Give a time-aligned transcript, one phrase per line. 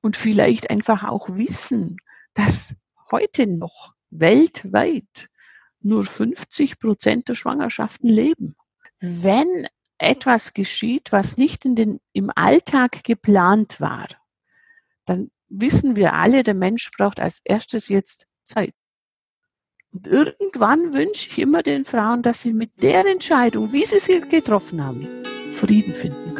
[0.00, 1.96] und vielleicht einfach auch wissen,
[2.34, 2.76] dass
[3.10, 5.28] heute noch weltweit
[5.80, 8.56] nur 50 Prozent der Schwangerschaften leben.
[9.00, 9.66] Wenn
[9.98, 14.08] etwas geschieht, was nicht in den, im Alltag geplant war,
[15.04, 18.74] dann wissen wir alle, der Mensch braucht als erstes jetzt Zeit.
[19.92, 24.20] Und irgendwann wünsche ich immer den Frauen, dass sie mit der Entscheidung, wie sie sie
[24.20, 25.06] getroffen haben,
[25.50, 26.39] Frieden finden können.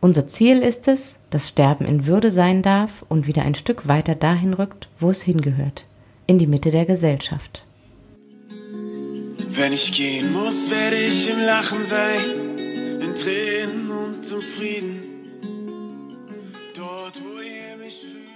[0.00, 4.14] Unser Ziel ist es, dass Sterben in Würde sein darf und wieder ein Stück weiter
[4.14, 5.84] dahin rückt, wo es hingehört,
[6.26, 7.64] in die Mitte der Gesellschaft.
[9.48, 12.58] Wenn ich gehen muss, werde ich im Lachen sein,
[13.00, 15.02] in Tränen und im Frieden.
[16.74, 18.26] Dort, wo ihr mich fühlt.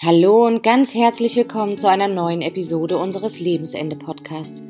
[0.00, 4.62] Hallo und ganz herzlich willkommen zu einer neuen Episode unseres Lebensende Podcast.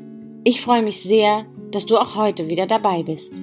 [0.43, 3.33] Ich freue mich sehr, dass du auch heute wieder dabei bist.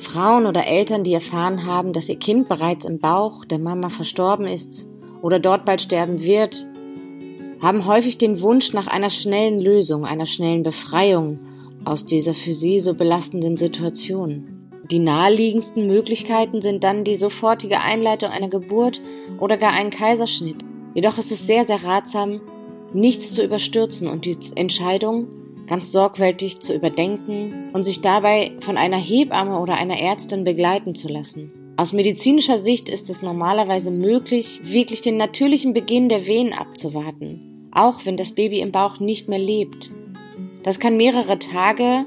[0.00, 4.46] Frauen oder Eltern, die erfahren haben, dass ihr Kind bereits im Bauch der Mama verstorben
[4.46, 4.88] ist
[5.20, 6.66] oder dort bald sterben wird,
[7.60, 11.38] haben häufig den Wunsch nach einer schnellen Lösung, einer schnellen Befreiung
[11.84, 14.60] aus dieser für sie so belastenden Situation.
[14.90, 19.00] Die naheliegendsten Möglichkeiten sind dann die sofortige Einleitung einer Geburt
[19.38, 20.64] oder gar ein Kaiserschnitt.
[20.94, 22.40] Jedoch ist es sehr, sehr ratsam,
[22.92, 25.28] nichts zu überstürzen und die Entscheidung
[25.70, 31.06] ganz sorgfältig zu überdenken und sich dabei von einer Hebamme oder einer Ärztin begleiten zu
[31.06, 31.52] lassen.
[31.76, 38.04] Aus medizinischer Sicht ist es normalerweise möglich, wirklich den natürlichen Beginn der Wehen abzuwarten, auch
[38.04, 39.92] wenn das Baby im Bauch nicht mehr lebt.
[40.64, 42.04] Das kann mehrere Tage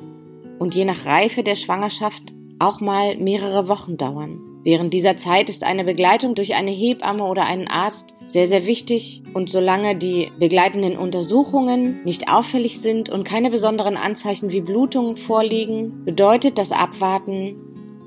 [0.60, 4.53] und je nach Reife der Schwangerschaft auch mal mehrere Wochen dauern.
[4.64, 9.22] Während dieser Zeit ist eine Begleitung durch eine Hebamme oder einen Arzt sehr, sehr wichtig
[9.34, 16.06] und solange die begleitenden Untersuchungen nicht auffällig sind und keine besonderen Anzeichen wie Blutungen vorliegen,
[16.06, 17.56] bedeutet das Abwarten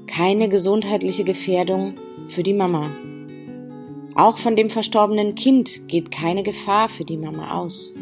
[0.07, 1.95] keine gesundheitliche Gefährdung
[2.29, 2.91] für die Mama.
[4.15, 7.93] Auch von dem verstorbenen Kind geht keine Gefahr für die Mama aus.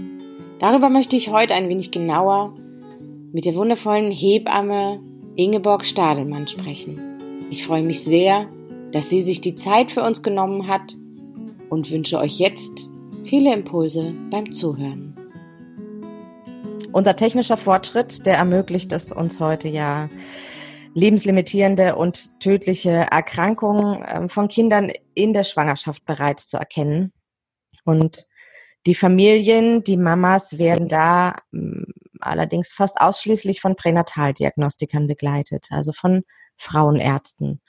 [0.61, 2.55] Darüber möchte ich heute ein wenig genauer
[3.33, 5.01] mit der wundervollen Hebamme
[5.35, 7.14] Ingeborg Stadelmann sprechen.
[7.50, 8.49] Ich freue mich sehr,
[8.93, 10.97] dass sie sich die Zeit für uns genommen hat
[11.69, 12.88] und wünsche euch jetzt
[13.25, 15.16] viele Impulse beim Zuhören.
[16.93, 20.09] Unser technischer Fortschritt, der ermöglicht es uns heute ja,
[20.94, 27.12] lebenslimitierende und tödliche Erkrankungen ähm, von Kindern in der Schwangerschaft bereits zu erkennen.
[27.84, 28.26] Und
[28.87, 31.82] die Familien, die Mamas werden da mm,
[32.21, 36.22] allerdings fast ausschließlich von Pränataldiagnostikern begleitet, also von
[36.57, 37.61] Frauenärzten.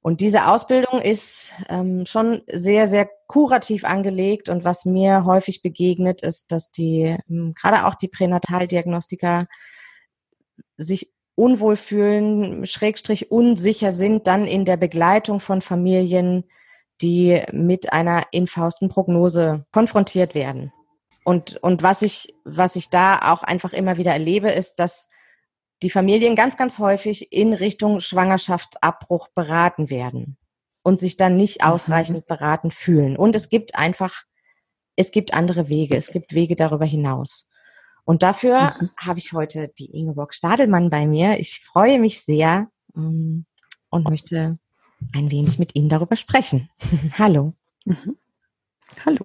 [0.00, 4.48] Und diese Ausbildung ist ähm, schon sehr, sehr kurativ angelegt.
[4.48, 9.46] Und was mir häufig begegnet, ist, dass die, ähm, gerade auch die Pränataldiagnostiker
[10.76, 16.44] sich unwohl fühlen, schrägstrich unsicher sind dann in der Begleitung von Familien,
[17.00, 20.72] die mit einer infausten Prognose konfrontiert werden.
[21.24, 25.08] Und, und was ich, was ich da auch einfach immer wieder erlebe, ist, dass
[25.82, 30.36] die Familien ganz, ganz häufig in Richtung Schwangerschaftsabbruch beraten werden
[30.82, 31.68] und sich dann nicht mhm.
[31.68, 33.16] ausreichend beraten fühlen.
[33.16, 34.24] Und es gibt einfach,
[34.96, 37.48] es gibt andere Wege, es gibt Wege darüber hinaus.
[38.04, 38.90] Und dafür mhm.
[38.96, 41.38] habe ich heute die Ingeborg Stadelmann bei mir.
[41.38, 43.46] Ich freue mich sehr ähm,
[43.90, 44.58] und möchte
[45.14, 46.68] ein wenig mit Ihnen darüber sprechen.
[47.18, 47.54] Hallo.
[47.84, 48.16] Mhm.
[49.04, 49.24] Hallo.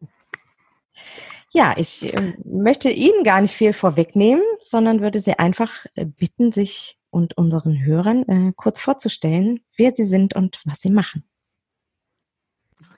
[1.52, 6.52] Ja, ich äh, möchte Ihnen gar nicht viel vorwegnehmen, sondern würde Sie einfach äh, bitten,
[6.52, 11.24] sich und unseren Hörern äh, kurz vorzustellen, wer Sie sind und was Sie machen.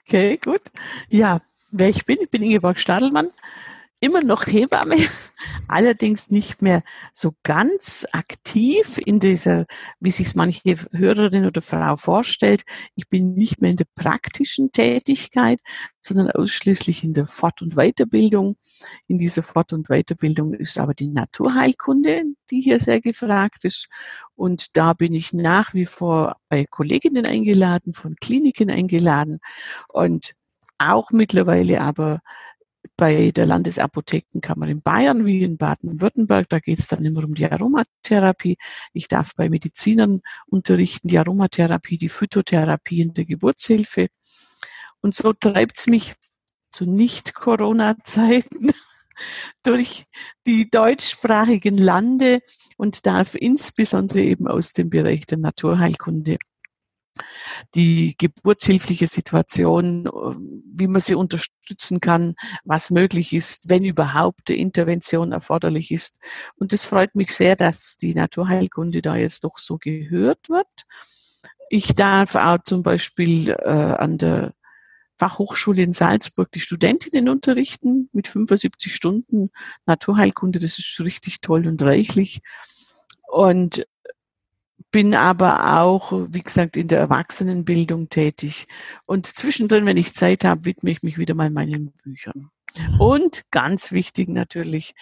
[0.00, 0.62] Okay, gut.
[1.08, 1.40] Ja,
[1.70, 3.28] wer ich bin, ich bin Ingeborg Stadelmann,
[4.00, 4.96] immer noch Hebamme,
[5.68, 6.82] allerdings nicht mehr
[7.12, 9.66] so ganz aktiv in dieser,
[10.00, 12.62] wie sich manche Hörerin oder Frau vorstellt.
[12.96, 15.60] Ich bin nicht mehr in der praktischen Tätigkeit,
[16.00, 18.56] sondern ausschließlich in der Fort- und Weiterbildung.
[19.06, 23.88] In dieser Fort- und Weiterbildung ist aber die Naturheilkunde, die hier sehr gefragt ist.
[24.34, 29.40] Und da bin ich nach wie vor bei Kolleginnen eingeladen, von Kliniken eingeladen
[29.92, 30.34] und
[30.78, 32.20] auch mittlerweile aber
[32.96, 36.48] bei der Landesapothekenkammer in Bayern wie in Baden-Württemberg.
[36.48, 38.56] Da geht es dann immer um die Aromatherapie.
[38.92, 44.08] Ich darf bei Medizinern unterrichten die Aromatherapie, die Phytotherapie in der Geburtshilfe.
[45.00, 46.14] Und so treibt es mich
[46.70, 48.72] zu Nicht-Corona-Zeiten
[49.62, 50.06] durch
[50.46, 52.40] die deutschsprachigen Lande
[52.76, 56.38] und darf insbesondere eben aus dem Bereich der Naturheilkunde
[57.74, 60.08] die geburtshilfliche Situation,
[60.74, 62.34] wie man sie unterstützen kann,
[62.64, 66.20] was möglich ist, wenn überhaupt die Intervention erforderlich ist.
[66.56, 70.66] Und es freut mich sehr, dass die Naturheilkunde da jetzt doch so gehört wird.
[71.68, 74.54] Ich darf auch zum Beispiel äh, an der
[75.20, 79.50] Fachhochschule in Salzburg die Studentinnen unterrichten mit 75 Stunden
[79.84, 80.58] Naturheilkunde.
[80.58, 82.40] Das ist richtig toll und reichlich.
[83.28, 83.86] Und
[84.90, 88.66] bin aber auch, wie gesagt, in der Erwachsenenbildung tätig.
[89.06, 92.50] Und zwischendrin, wenn ich Zeit habe, widme ich mich wieder mal meinen Büchern.
[92.98, 94.94] Und ganz wichtig natürlich,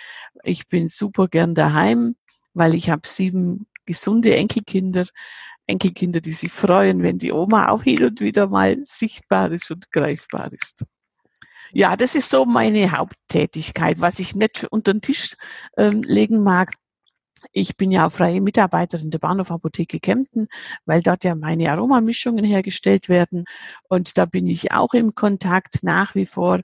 [0.42, 2.16] ich bin super gern daheim,
[2.54, 5.06] weil ich habe sieben gesunde Enkelkinder,
[5.66, 9.92] Enkelkinder, die sich freuen, wenn die Oma auch hin und wieder mal sichtbar ist und
[9.92, 10.84] greifbar ist.
[11.72, 14.00] Ja, das ist so meine Haupttätigkeit.
[14.00, 15.36] Was ich nicht unter den Tisch
[15.76, 16.72] ähm, legen mag,
[17.52, 20.48] ich bin ja auch freie Mitarbeiterin der Bahnhofapotheke Kempten,
[20.86, 23.44] weil dort ja meine Aromamischungen hergestellt werden.
[23.88, 26.60] Und da bin ich auch im Kontakt nach wie vor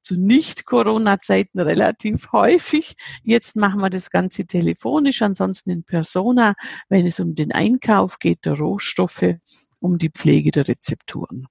[0.00, 2.96] zu Nicht-Corona-Zeiten relativ häufig.
[3.22, 6.54] Jetzt machen wir das Ganze telefonisch, ansonsten in Persona,
[6.88, 9.34] wenn es um den Einkauf geht, der Rohstoffe,
[9.80, 11.46] um die Pflege der Rezepturen.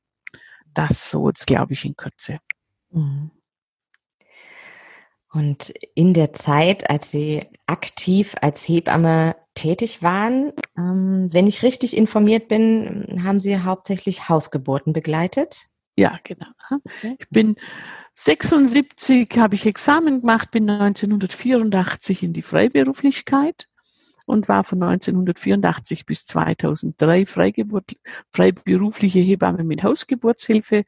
[0.74, 2.40] Das so jetzt, glaube ich, in Kürze.
[2.92, 3.32] Mhm.
[5.34, 11.98] Und in der Zeit, als Sie aktiv als Hebamme tätig waren, ähm, wenn ich richtig
[11.98, 15.68] informiert bin, haben Sie hauptsächlich Hausgeburten begleitet?
[15.96, 16.48] Ja, genau.
[17.20, 17.56] Ich bin
[18.14, 23.68] 76, habe ich Examen gemacht, bin 1984 in die Freiberuflichkeit
[24.28, 27.96] und war von 1984 bis 2003 Freigeburt,
[28.32, 30.86] freiberufliche Hebamme mit Hausgeburtshilfe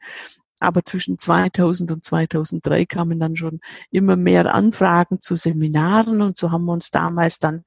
[0.60, 3.60] aber zwischen 2000 und 2003 kamen dann schon
[3.90, 7.64] immer mehr Anfragen zu Seminaren und so haben wir uns damals dann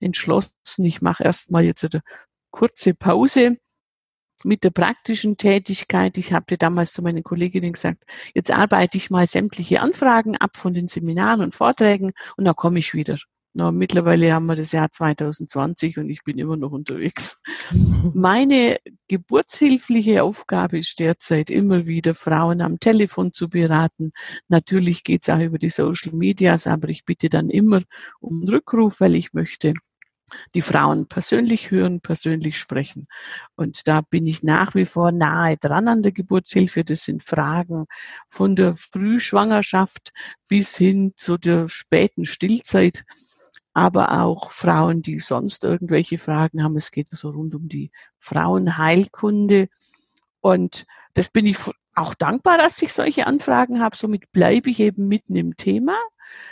[0.00, 2.02] entschlossen, ich mache erstmal jetzt eine
[2.50, 3.58] kurze Pause
[4.44, 6.18] mit der praktischen Tätigkeit.
[6.18, 8.04] Ich habe damals zu meinen Kolleginnen gesagt,
[8.34, 12.78] jetzt arbeite ich mal sämtliche Anfragen ab von den Seminaren und Vorträgen und dann komme
[12.78, 13.18] ich wieder.
[13.54, 17.42] Na, mittlerweile haben wir das Jahr 2020 und ich bin immer noch unterwegs.
[18.14, 18.78] Meine
[19.08, 24.12] geburtshilfliche Aufgabe ist derzeit immer wieder, Frauen am Telefon zu beraten.
[24.48, 27.82] Natürlich geht's auch über die Social Medias, aber ich bitte dann immer
[28.20, 29.74] um Rückruf, weil ich möchte
[30.54, 33.06] die Frauen persönlich hören, persönlich sprechen.
[33.54, 36.84] Und da bin ich nach wie vor nahe dran an der Geburtshilfe.
[36.84, 37.84] Das sind Fragen
[38.30, 40.12] von der Frühschwangerschaft
[40.48, 43.04] bis hin zu der späten Stillzeit
[43.74, 46.76] aber auch Frauen, die sonst irgendwelche Fragen haben.
[46.76, 49.68] Es geht so rund um die Frauenheilkunde.
[50.40, 50.84] Und
[51.14, 51.58] das bin ich
[51.94, 53.96] auch dankbar, dass ich solche Anfragen habe.
[53.96, 55.96] Somit bleibe ich eben mitten im Thema.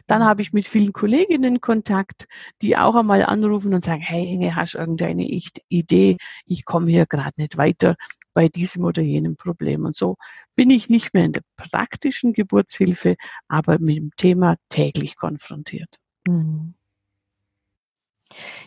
[0.07, 2.27] Dann habe ich mit vielen Kolleginnen Kontakt,
[2.61, 5.27] die auch einmal anrufen und sagen, hey Inge, hast du irgendeine
[5.69, 6.17] Idee?
[6.45, 7.97] Ich komme hier gerade nicht weiter
[8.35, 9.85] bei diesem oder jenem Problem.
[9.85, 10.17] Und so
[10.55, 13.17] bin ich nicht mehr in der praktischen Geburtshilfe,
[13.49, 15.97] aber mit dem Thema täglich konfrontiert.
[16.27, 16.75] Mhm.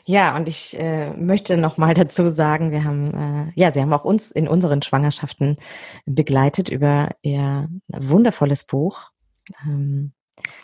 [0.06, 3.94] Ja, und ich äh, möchte noch mal dazu sagen, wir haben, äh, ja, Sie haben
[3.94, 5.57] auch uns in unseren Schwangerschaften
[6.06, 9.10] begleitet über Ihr wundervolles Buch.
[9.65, 10.13] Ähm,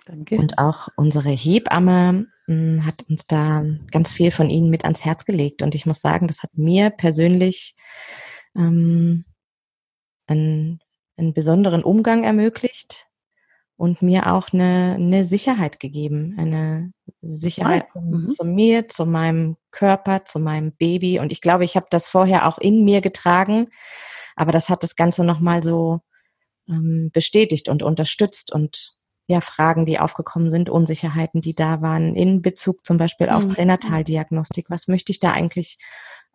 [0.06, 0.36] Danke.
[0.38, 5.06] Und auch unsere Hebamme mh, hm, hat uns da ganz viel von Ihnen mit ans
[5.06, 5.62] Herz gelegt.
[5.62, 7.76] Und ich muss sagen, das hat mir persönlich
[8.56, 9.26] ähm,
[10.28, 10.80] einen,
[11.18, 13.09] einen besonderen Umgang ermöglicht
[13.80, 17.90] und mir auch eine, eine Sicherheit gegeben, eine Sicherheit ja.
[17.90, 18.30] zu, mhm.
[18.30, 21.20] zu, mir, zu meinem Körper, zu meinem Baby.
[21.20, 23.70] Und ich glaube, ich habe das vorher auch in mir getragen,
[24.36, 26.02] aber das hat das Ganze nochmal so
[26.68, 32.42] ähm, bestätigt und unterstützt und ja, Fragen, die aufgekommen sind, Unsicherheiten, die da waren, in
[32.42, 33.54] Bezug zum Beispiel auf mhm.
[33.54, 34.70] Pränataldiagnostik.
[34.70, 35.78] Was möchte ich da eigentlich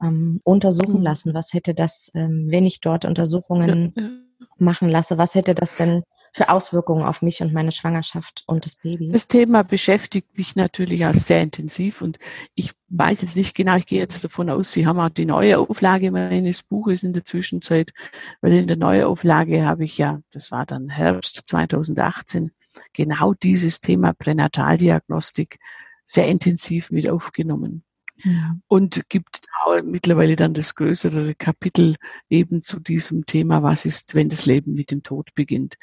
[0.02, 1.02] ähm, untersuchen mhm.
[1.02, 1.34] lassen?
[1.34, 4.08] Was hätte das, ähm, wenn ich dort Untersuchungen ja.
[4.56, 8.74] machen lasse, was hätte das denn für Auswirkungen auf mich und meine Schwangerschaft und das
[8.74, 9.08] Baby?
[9.10, 12.18] Das Thema beschäftigt mich natürlich auch sehr intensiv und
[12.56, 15.58] ich weiß jetzt nicht genau, ich gehe jetzt davon aus, Sie haben auch die neue
[15.58, 17.92] Auflage meines Buches in der Zwischenzeit,
[18.40, 22.50] weil in der neuen Auflage habe ich ja, das war dann Herbst 2018,
[22.92, 25.58] genau dieses Thema Pränataldiagnostik
[26.04, 27.84] sehr intensiv mit aufgenommen.
[28.24, 28.56] Ja.
[28.68, 29.40] Und gibt
[29.84, 31.96] mittlerweile dann das größere Kapitel
[32.28, 35.76] eben zu diesem Thema, was ist, wenn das Leben mit dem Tod beginnt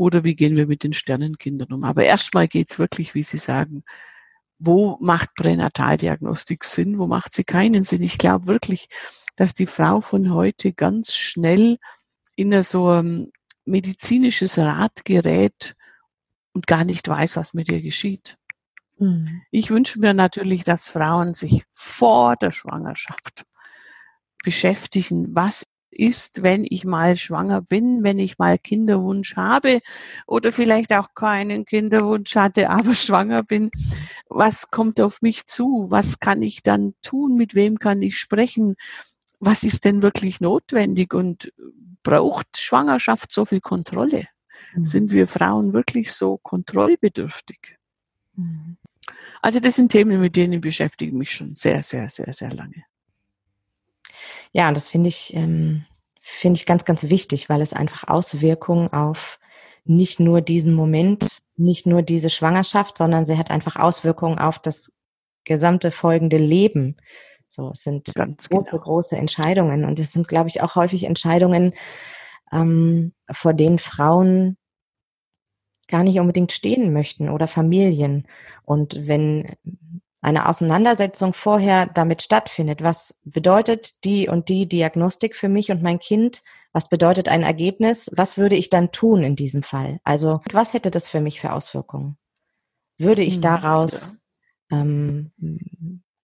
[0.00, 1.84] oder wie gehen wir mit den Sternenkindern um.
[1.84, 3.84] Aber erstmal geht's wirklich, wie Sie sagen,
[4.58, 8.02] wo macht Pränataldiagnostik Sinn, wo macht sie keinen Sinn.
[8.02, 8.88] Ich glaube wirklich,
[9.36, 11.78] dass die Frau von heute ganz schnell
[12.34, 13.30] in so einem
[13.66, 15.76] medizinisches Rad gerät
[16.54, 18.38] und gar nicht weiß, was mit ihr geschieht.
[18.98, 19.42] Mhm.
[19.50, 23.44] Ich wünsche mir natürlich, dass Frauen sich vor der Schwangerschaft
[24.42, 29.80] beschäftigen, was ist, wenn ich mal schwanger bin, wenn ich mal Kinderwunsch habe
[30.26, 33.70] oder vielleicht auch keinen Kinderwunsch hatte, aber schwanger bin.
[34.28, 35.86] Was kommt auf mich zu?
[35.88, 37.36] Was kann ich dann tun?
[37.36, 38.76] Mit wem kann ich sprechen?
[39.40, 41.52] Was ist denn wirklich notwendig und
[42.02, 44.28] braucht Schwangerschaft so viel Kontrolle?
[44.74, 44.84] Mhm.
[44.84, 47.76] Sind wir Frauen wirklich so kontrollbedürftig?
[48.36, 48.76] Mhm.
[49.42, 52.84] Also das sind Themen, mit denen beschäftige ich mich schon sehr, sehr, sehr, sehr lange.
[54.52, 55.84] Ja, und das finde ich, ähm,
[56.20, 59.38] finde ich ganz, ganz wichtig, weil es einfach Auswirkungen auf
[59.84, 64.92] nicht nur diesen Moment, nicht nur diese Schwangerschaft, sondern sie hat einfach Auswirkungen auf das
[65.44, 66.96] gesamte folgende Leben.
[67.48, 68.82] So, es sind ganz große, genau.
[68.82, 69.84] große Entscheidungen.
[69.84, 71.74] Und es sind, glaube ich, auch häufig Entscheidungen,
[72.52, 74.56] ähm, vor denen Frauen
[75.88, 78.26] gar nicht unbedingt stehen möchten oder Familien.
[78.62, 79.56] Und wenn
[80.22, 82.82] eine Auseinandersetzung vorher damit stattfindet.
[82.82, 86.42] Was bedeutet die und die Diagnostik für mich und mein Kind?
[86.72, 88.10] Was bedeutet ein Ergebnis?
[88.14, 90.00] Was würde ich dann tun in diesem Fall?
[90.04, 92.16] Also, was hätte das für mich für Auswirkungen?
[92.98, 94.14] Würde ich hm, daraus
[94.70, 95.32] ähm,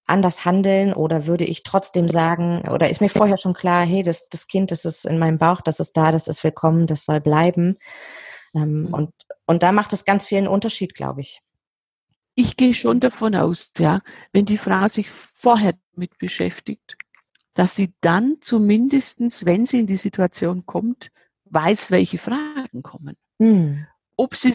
[0.04, 4.28] anders handeln oder würde ich trotzdem sagen, oder ist mir vorher schon klar, hey, das,
[4.28, 7.20] das Kind, das ist in meinem Bauch, das ist da, das ist willkommen, das soll
[7.20, 7.78] bleiben.
[8.54, 8.94] Ähm, hm.
[8.94, 9.12] und,
[9.46, 11.42] und da macht es ganz viel einen Unterschied, glaube ich
[12.36, 14.02] ich gehe schon davon aus, ja,
[14.32, 16.96] wenn die Frau sich vorher mit beschäftigt,
[17.54, 21.10] dass sie dann zumindestens, wenn sie in die Situation kommt,
[21.46, 23.16] weiß, welche Fragen kommen.
[23.38, 23.86] Hm.
[24.16, 24.54] Ob sie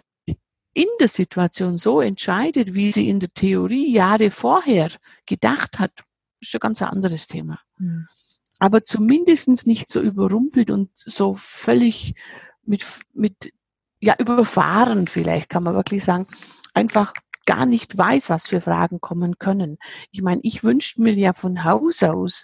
[0.73, 4.91] in der Situation so entscheidet, wie sie in der Theorie Jahre vorher
[5.25, 6.03] gedacht hat,
[6.39, 7.59] ist ein ganz anderes Thema.
[7.77, 8.07] Hm.
[8.59, 12.13] Aber zumindestens nicht so überrumpelt und so völlig
[12.63, 13.51] mit, mit,
[13.99, 16.27] ja, überfahren vielleicht, kann man wirklich sagen,
[16.75, 17.11] einfach
[17.45, 19.77] gar nicht weiß, was für Fragen kommen können.
[20.11, 22.43] Ich meine, ich wünschte mir ja von Haus aus,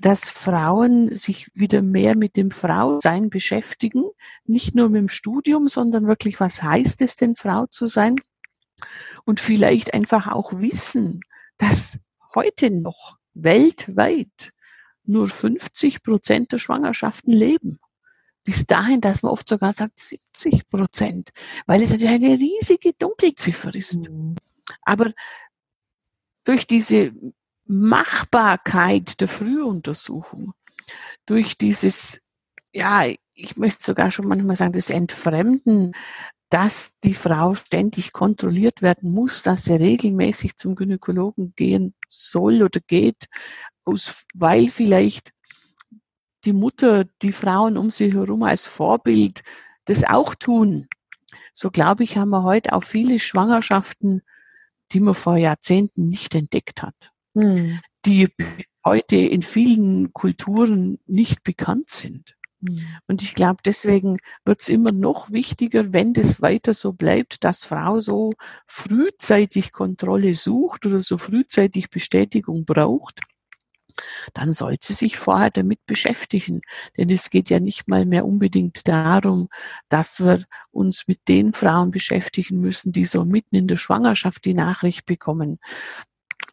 [0.00, 4.04] dass Frauen sich wieder mehr mit dem Frausein beschäftigen,
[4.44, 8.16] nicht nur mit dem Studium, sondern wirklich, was heißt es denn, Frau zu sein?
[9.24, 11.20] Und vielleicht einfach auch wissen,
[11.56, 11.98] dass
[12.34, 14.52] heute noch weltweit
[15.04, 17.78] nur 50 Prozent der Schwangerschaften leben
[18.46, 21.30] bis dahin, dass man oft sogar sagt 70 Prozent,
[21.66, 24.08] weil es natürlich eine riesige Dunkelziffer ist.
[24.08, 24.36] Mhm.
[24.82, 25.12] Aber
[26.44, 27.12] durch diese
[27.64, 30.54] Machbarkeit der Frühuntersuchung,
[31.26, 32.30] durch dieses,
[32.72, 35.96] ja, ich möchte sogar schon manchmal sagen, das Entfremden,
[36.48, 42.78] dass die Frau ständig kontrolliert werden muss, dass sie regelmäßig zum Gynäkologen gehen soll oder
[42.86, 43.26] geht,
[43.84, 45.32] aus, weil vielleicht
[46.46, 49.42] die Mutter, die Frauen um sie herum als Vorbild
[49.84, 50.88] das auch tun.
[51.52, 54.22] So glaube ich, haben wir heute auch viele Schwangerschaften,
[54.92, 57.80] die man vor Jahrzehnten nicht entdeckt hat, hm.
[58.04, 58.28] die
[58.84, 62.36] heute in vielen Kulturen nicht bekannt sind.
[62.64, 62.80] Hm.
[63.08, 67.64] Und ich glaube, deswegen wird es immer noch wichtiger, wenn das weiter so bleibt, dass
[67.64, 68.34] Frau so
[68.66, 73.20] frühzeitig Kontrolle sucht oder so frühzeitig Bestätigung braucht
[74.34, 76.60] dann soll sie sich vorher damit beschäftigen.
[76.96, 79.48] Denn es geht ja nicht mal mehr unbedingt darum,
[79.88, 84.54] dass wir uns mit den Frauen beschäftigen müssen, die so mitten in der Schwangerschaft die
[84.54, 85.58] Nachricht bekommen.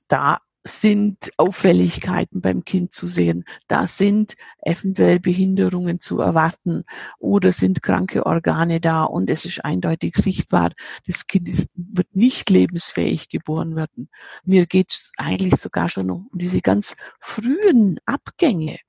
[0.07, 3.43] Da sind Auffälligkeiten beim Kind zu sehen.
[3.67, 6.83] Da sind eventuell Behinderungen zu erwarten
[7.19, 10.71] oder sind kranke Organe da und es ist eindeutig sichtbar,
[11.05, 14.09] das Kind ist, wird nicht lebensfähig geboren werden.
[14.43, 18.79] Mir geht es eigentlich sogar schon um diese ganz frühen Abgänge,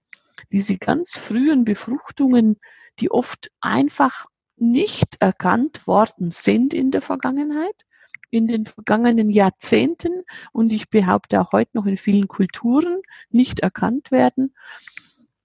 [0.52, 2.56] diese ganz frühen Befruchtungen,
[3.00, 4.26] die oft einfach
[4.56, 7.84] nicht erkannt worden sind in der Vergangenheit
[8.34, 13.00] in den vergangenen Jahrzehnten und ich behaupte auch heute noch in vielen Kulturen
[13.30, 14.54] nicht erkannt werden.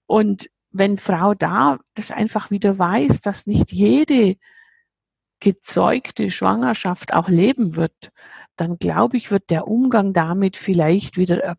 [0.06, 4.36] Und wenn Frau da das einfach wieder weiß, dass nicht jede
[5.38, 8.12] gezeugte Schwangerschaft auch leben wird,
[8.56, 11.56] dann glaube ich, wird der Umgang damit vielleicht wieder ein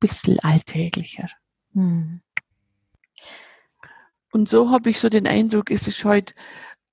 [0.00, 1.28] bisschen alltäglicher.
[1.74, 2.22] Hm.
[4.32, 6.34] Und so habe ich so den Eindruck, ist es heute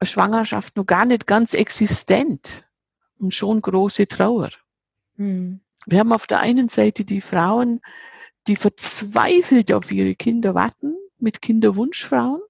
[0.02, 2.67] Schwangerschaft noch gar nicht ganz existent
[3.30, 4.50] schon große Trauer.
[5.16, 5.62] Mhm.
[5.86, 7.82] Wir haben auf der einen Seite die Frauen,
[8.48, 12.42] die verzweifelt auf ihre Kinder warten, mit Kinderwunschfrauen,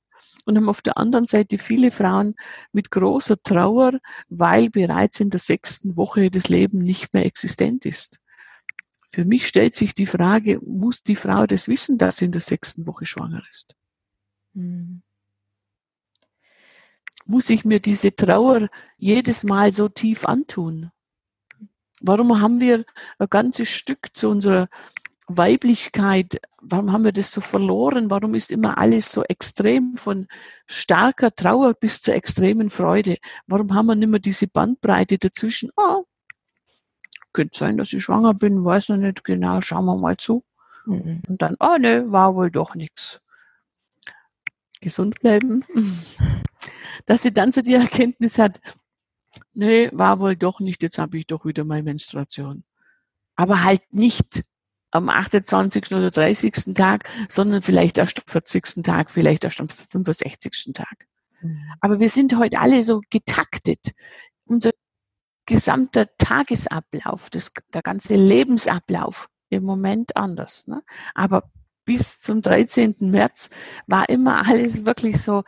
[0.45, 2.35] und haben auf der anderen Seite viele Frauen
[2.71, 8.21] mit großer Trauer, weil bereits in der sechsten Woche das Leben nicht mehr existent ist.
[9.11, 12.41] Für mich stellt sich die Frage, muss die Frau das wissen, dass sie in der
[12.41, 13.75] sechsten Woche schwanger ist?
[14.53, 15.01] Mhm.
[17.27, 20.91] Muss ich mir diese Trauer jedes Mal so tief antun?
[22.01, 22.85] Warum haben wir
[23.19, 24.69] ein ganzes Stück zu unserer
[25.27, 28.09] Weiblichkeit, warum haben wir das so verloren?
[28.09, 30.27] Warum ist immer alles so extrem von
[30.67, 33.17] starker Trauer bis zur extremen Freude?
[33.45, 35.69] Warum haben wir nicht mehr diese Bandbreite dazwischen?
[35.75, 36.01] Ah,
[37.33, 40.43] könnte sein, dass ich schwanger bin, weiß noch nicht genau, schauen wir mal zu.
[40.85, 41.21] Mhm.
[41.27, 43.19] Und dann, ah, oh, ne, war wohl doch nichts.
[44.79, 45.63] Gesund bleiben.
[47.05, 48.59] Dass sie dann zu die Erkenntnis hat,
[49.53, 52.63] nee, war wohl doch nicht, jetzt habe ich doch wieder meine Menstruation.
[53.35, 54.43] Aber halt nicht
[54.91, 55.91] am 28.
[55.93, 56.73] oder 30.
[56.73, 58.83] Tag, sondern vielleicht erst am 40.
[58.83, 60.73] Tag, vielleicht erst am 65.
[60.73, 61.07] Tag.
[61.41, 61.61] Mhm.
[61.81, 63.91] Aber wir sind heute alle so getaktet.
[64.45, 64.71] Unser
[65.45, 70.67] gesamter Tagesablauf, das, der ganze Lebensablauf im Moment anders.
[70.67, 70.83] Ne?
[71.15, 71.51] Aber
[71.87, 72.95] bis zum 13.
[72.99, 73.49] März
[73.87, 75.43] war immer alles wirklich so,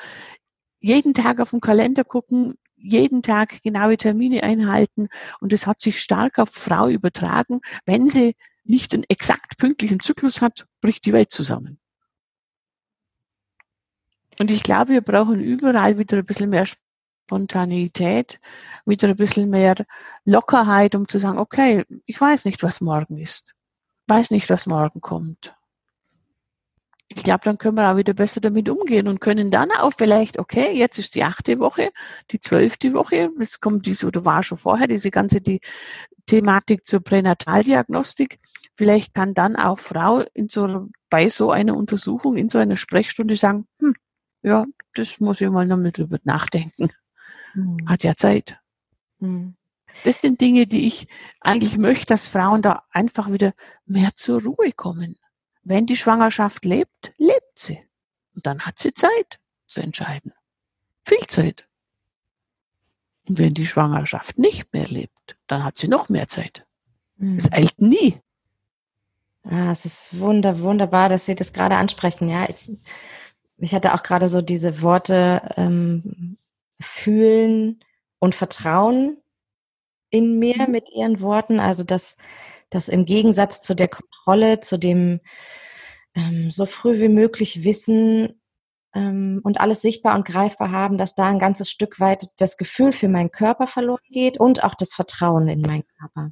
[0.79, 5.09] jeden Tag auf den Kalender gucken, jeden Tag genaue Termine einhalten
[5.41, 7.59] und es hat sich stark auf Frau übertragen.
[7.85, 11.77] Wenn sie nicht einen exakt pünktlichen Zyklus hat, bricht die Welt zusammen.
[14.39, 18.39] Und ich glaube, wir brauchen überall wieder ein bisschen mehr Spontaneität,
[18.85, 19.75] wieder ein bisschen mehr
[20.23, 23.55] Lockerheit, um zu sagen, okay, ich weiß nicht, was morgen ist.
[24.07, 25.58] Weiß nicht, was morgen kommt
[27.11, 30.37] ich glaube, dann können wir auch wieder besser damit umgehen und können dann auch vielleicht,
[30.37, 31.89] okay, jetzt ist die achte Woche,
[32.29, 35.59] die zwölfte Woche, jetzt kommt diese oder war schon vorher diese ganze die
[36.27, 38.39] Thematik zur Pränataldiagnostik.
[38.75, 43.35] Vielleicht kann dann auch Frau in so, bei so einer Untersuchung, in so einer Sprechstunde
[43.35, 43.95] sagen, hm,
[44.43, 46.89] ja, das muss ich mal noch mit drüber nachdenken.
[47.53, 47.77] Hm.
[47.87, 48.59] Hat ja Zeit.
[49.19, 49.55] Hm.
[50.03, 51.07] Das sind Dinge, die ich
[51.41, 53.53] eigentlich möchte, dass Frauen da einfach wieder
[53.85, 55.17] mehr zur Ruhe kommen.
[55.69, 57.79] Wenn die Schwangerschaft lebt, lebt sie.
[58.33, 60.33] Und dann hat sie Zeit zu entscheiden.
[61.05, 61.67] Viel Zeit.
[63.27, 66.65] Und wenn die Schwangerschaft nicht mehr lebt, dann hat sie noch mehr Zeit.
[67.17, 67.37] Mhm.
[67.37, 68.19] Es eilt nie.
[69.43, 72.29] Ah, es ist wunder, wunderbar, dass Sie das gerade ansprechen.
[72.29, 72.71] Ja, ich,
[73.57, 76.35] ich hatte auch gerade so diese Worte ähm,
[76.79, 77.79] fühlen
[78.17, 79.17] und Vertrauen
[80.09, 80.71] in mir mhm.
[80.71, 81.59] mit Ihren Worten.
[81.59, 82.17] Also dass
[82.69, 85.19] dass im Gegensatz zu der Kontrolle, zu dem
[86.15, 88.41] ähm, so früh wie möglich wissen
[88.93, 92.91] ähm, und alles sichtbar und greifbar haben, dass da ein ganzes Stück weit das Gefühl
[92.91, 96.31] für meinen Körper verloren geht und auch das Vertrauen in meinen Körper.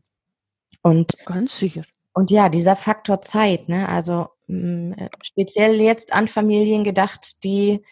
[0.82, 1.84] Und ganz sicher.
[2.13, 3.88] Und ja, dieser Faktor Zeit, ne?
[3.90, 7.84] Also mh, mm, speziell jetzt an Familien gedacht, die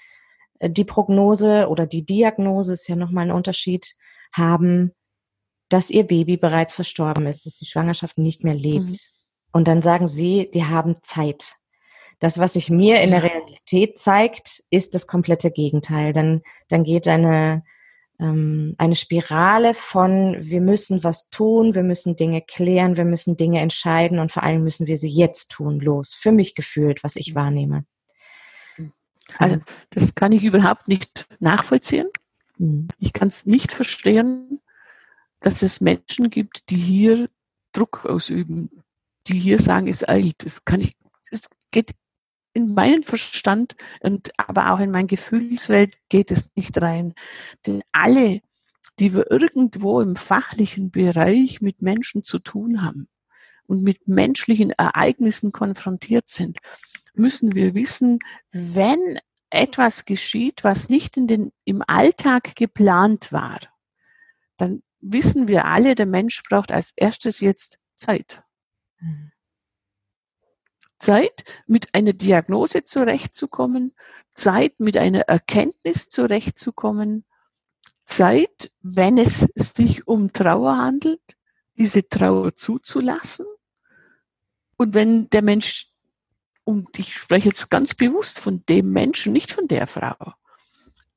[0.60, 3.96] äh, die Prognose oder die Diagnose ist ja nochmal ein Unterschied
[4.34, 4.94] haben,
[5.70, 8.86] dass ihr Baby bereits verstorben ist, dass die Schwangerschaft nicht mehr lebt.
[8.86, 8.98] Mhm.
[9.52, 11.56] Und dann sagen sie, die haben Zeit.
[12.26, 16.12] Das, was sich mir in der Realität zeigt, ist das komplette Gegenteil.
[16.12, 17.64] Dann, dann geht eine,
[18.20, 23.60] ähm, eine Spirale von, wir müssen was tun, wir müssen Dinge klären, wir müssen Dinge
[23.60, 26.16] entscheiden und vor allem müssen wir sie jetzt tun, los.
[26.16, 27.86] Für mich gefühlt, was ich wahrnehme.
[29.38, 29.58] Also,
[29.92, 32.10] das kann ich überhaupt nicht nachvollziehen.
[32.58, 32.88] Mhm.
[32.98, 34.64] Ich kann es nicht verstehen,
[35.42, 37.30] dass es Menschen gibt, die hier
[37.72, 38.82] Druck ausüben,
[39.28, 40.44] die hier sagen, es eilt.
[40.44, 40.96] Das kann ich,
[41.30, 41.92] es geht
[42.56, 47.14] in meinen Verstand und aber auch in meine Gefühlswelt geht es nicht rein.
[47.68, 48.42] Denn alle,
[48.98, 53.10] die wir irgendwo im fachlichen Bereich mit Menschen zu tun haben
[53.68, 56.60] und mit menschlichen Ereignissen konfrontiert sind,
[57.14, 58.20] müssen wir wissen,
[58.52, 63.60] wenn etwas geschieht, was nicht in den, im Alltag geplant war,
[64.58, 68.44] dann wissen wir alle, der Mensch braucht als erstes jetzt Zeit.
[69.00, 69.32] Mhm.
[71.06, 73.94] Zeit, mit einer Diagnose zurechtzukommen,
[74.34, 77.26] Zeit, mit einer Erkenntnis zurechtzukommen,
[78.06, 81.22] Zeit, wenn es sich um Trauer handelt,
[81.78, 83.46] diese Trauer zuzulassen.
[84.78, 85.92] Und wenn der Mensch,
[86.64, 90.34] und ich spreche jetzt ganz bewusst von dem Menschen, nicht von der Frau,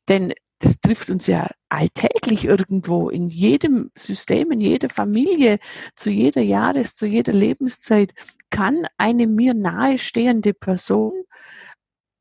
[0.09, 5.59] denn das trifft uns ja alltäglich irgendwo in jedem System, in jeder Familie,
[5.95, 8.15] zu jeder Jahres-, zu jeder Lebenszeit
[8.51, 11.13] kann eine mir nahestehende Person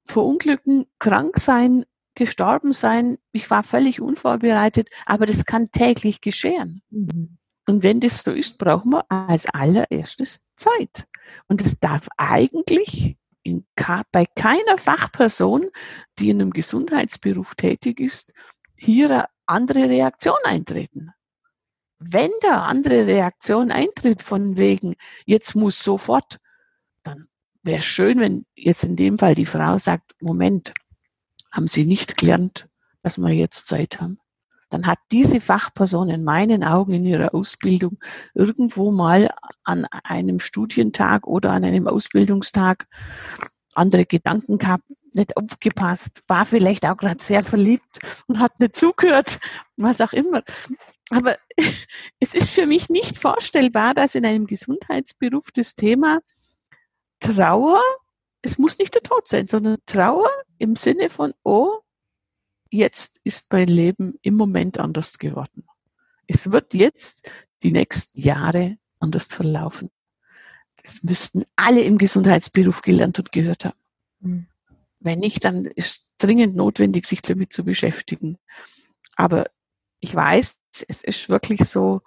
[0.05, 3.17] verunglücken, krank sein, gestorben sein.
[3.31, 6.81] Ich war völlig unvorbereitet, aber das kann täglich geschehen.
[6.89, 7.37] Mhm.
[7.67, 11.05] Und wenn das so ist, brauchen wir als allererstes Zeit.
[11.47, 13.65] Und es darf eigentlich in,
[14.11, 15.69] bei keiner Fachperson,
[16.19, 18.33] die in einem Gesundheitsberuf tätig ist,
[18.75, 21.11] hier eine andere Reaktion eintreten.
[21.99, 26.37] Wenn da andere Reaktion eintritt von wegen, jetzt muss sofort,
[27.03, 27.27] dann
[27.63, 30.73] wäre schön, wenn jetzt in dem Fall die Frau sagt, Moment,
[31.51, 32.67] haben Sie nicht gelernt,
[33.01, 34.19] dass wir jetzt Zeit haben.
[34.69, 37.99] Dann hat diese Fachperson in meinen Augen in ihrer Ausbildung
[38.33, 39.29] irgendwo mal
[39.63, 42.87] an einem Studientag oder an einem Ausbildungstag
[43.75, 49.39] andere Gedanken gehabt, nicht aufgepasst, war vielleicht auch gerade sehr verliebt und hat nicht zugehört,
[49.77, 50.43] was auch immer.
[51.09, 51.37] Aber
[52.19, 56.19] es ist für mich nicht vorstellbar, dass in einem Gesundheitsberuf das Thema
[57.19, 57.81] Trauer,
[58.41, 61.79] es muss nicht der Tod sein, sondern Trauer im Sinne von, oh,
[62.71, 65.67] jetzt ist mein Leben im Moment anders geworden.
[66.27, 67.29] Es wird jetzt
[67.63, 69.89] die nächsten Jahre anders verlaufen.
[70.81, 73.79] Das müssten alle im Gesundheitsberuf gelernt und gehört haben.
[74.19, 74.47] Mhm.
[74.99, 78.37] Wenn nicht, dann ist dringend notwendig, sich damit zu beschäftigen.
[79.15, 79.45] Aber
[79.99, 82.01] ich weiß, es ist wirklich so,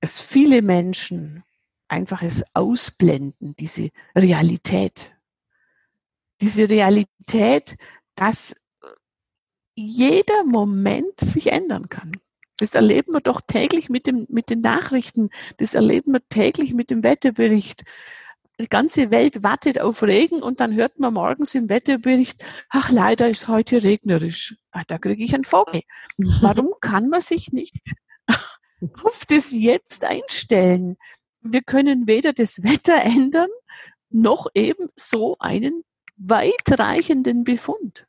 [0.00, 1.44] dass viele Menschen
[1.88, 5.12] einfach es ausblenden, diese Realität.
[6.40, 7.76] Diese Realität,
[8.14, 8.54] dass
[9.78, 12.12] jeder Moment sich ändern kann.
[12.58, 15.30] Das erleben wir doch täglich mit, dem, mit den Nachrichten.
[15.58, 17.84] Das erleben wir täglich mit dem Wetterbericht.
[18.60, 23.28] Die ganze Welt wartet auf Regen und dann hört man morgens im Wetterbericht, ach leider
[23.28, 24.56] ist heute regnerisch.
[24.72, 25.82] Ach, da kriege ich einen Vogel.
[26.40, 27.78] Warum kann man sich nicht
[29.04, 30.96] auf das Jetzt einstellen?
[31.40, 33.50] Wir können weder das Wetter ändern,
[34.10, 35.84] noch eben so einen
[36.16, 38.07] weitreichenden Befund.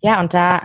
[0.00, 0.64] Ja, und da,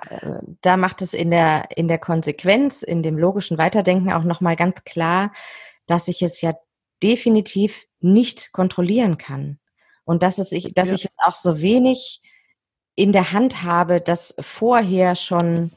[0.62, 4.84] da macht es in der, in der Konsequenz, in dem logischen Weiterdenken auch nochmal ganz
[4.84, 5.32] klar,
[5.86, 6.54] dass ich es ja
[7.02, 9.60] definitiv nicht kontrollieren kann.
[10.06, 10.96] Und dass, es ich, dass ja.
[10.96, 12.22] ich es auch so wenig
[12.96, 15.72] in der Hand habe, das vorher schon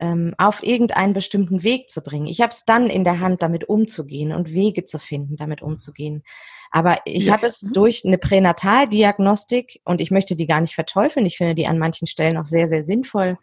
[0.00, 2.26] ähm, auf irgendeinen bestimmten Weg zu bringen.
[2.26, 6.22] Ich habe es dann in der Hand, damit umzugehen und Wege zu finden, damit umzugehen.
[6.70, 7.32] Aber ich ja.
[7.32, 11.26] habe es durch eine Pränataldiagnostik und ich möchte die gar nicht verteufeln.
[11.26, 13.38] Ich finde die an manchen Stellen auch sehr, sehr sinnvoll.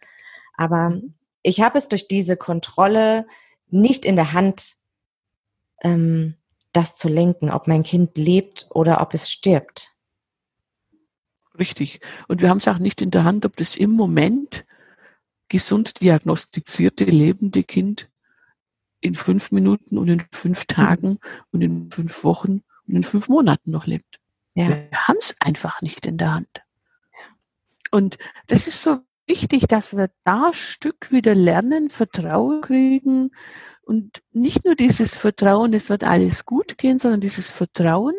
[0.55, 1.15] Aber mhm.
[1.41, 3.25] ich habe es durch diese Kontrolle
[3.69, 4.75] nicht in der Hand,
[5.81, 6.35] ähm,
[6.71, 9.95] das zu lenken, ob mein Kind lebt oder ob es stirbt.
[11.57, 11.99] Richtig.
[12.27, 14.65] Und wir haben es auch nicht in der Hand, ob das im Moment
[15.49, 18.09] gesund diagnostizierte lebende Kind
[19.01, 20.67] in fünf Minuten und in fünf mhm.
[20.67, 21.19] Tagen
[21.51, 24.19] und in fünf Wochen und in fünf Monaten noch lebt.
[24.55, 24.69] Ja.
[24.69, 26.63] Wir haben es einfach nicht in der Hand.
[27.91, 33.31] Und das ist so wichtig, dass wir da Stück wieder lernen, Vertrauen kriegen
[33.83, 38.15] und nicht nur dieses Vertrauen, es wird alles gut gehen, sondern dieses Vertrauen.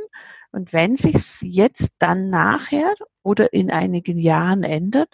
[0.52, 5.12] Und wenn sich's jetzt dann nachher oder in einigen Jahren ändert,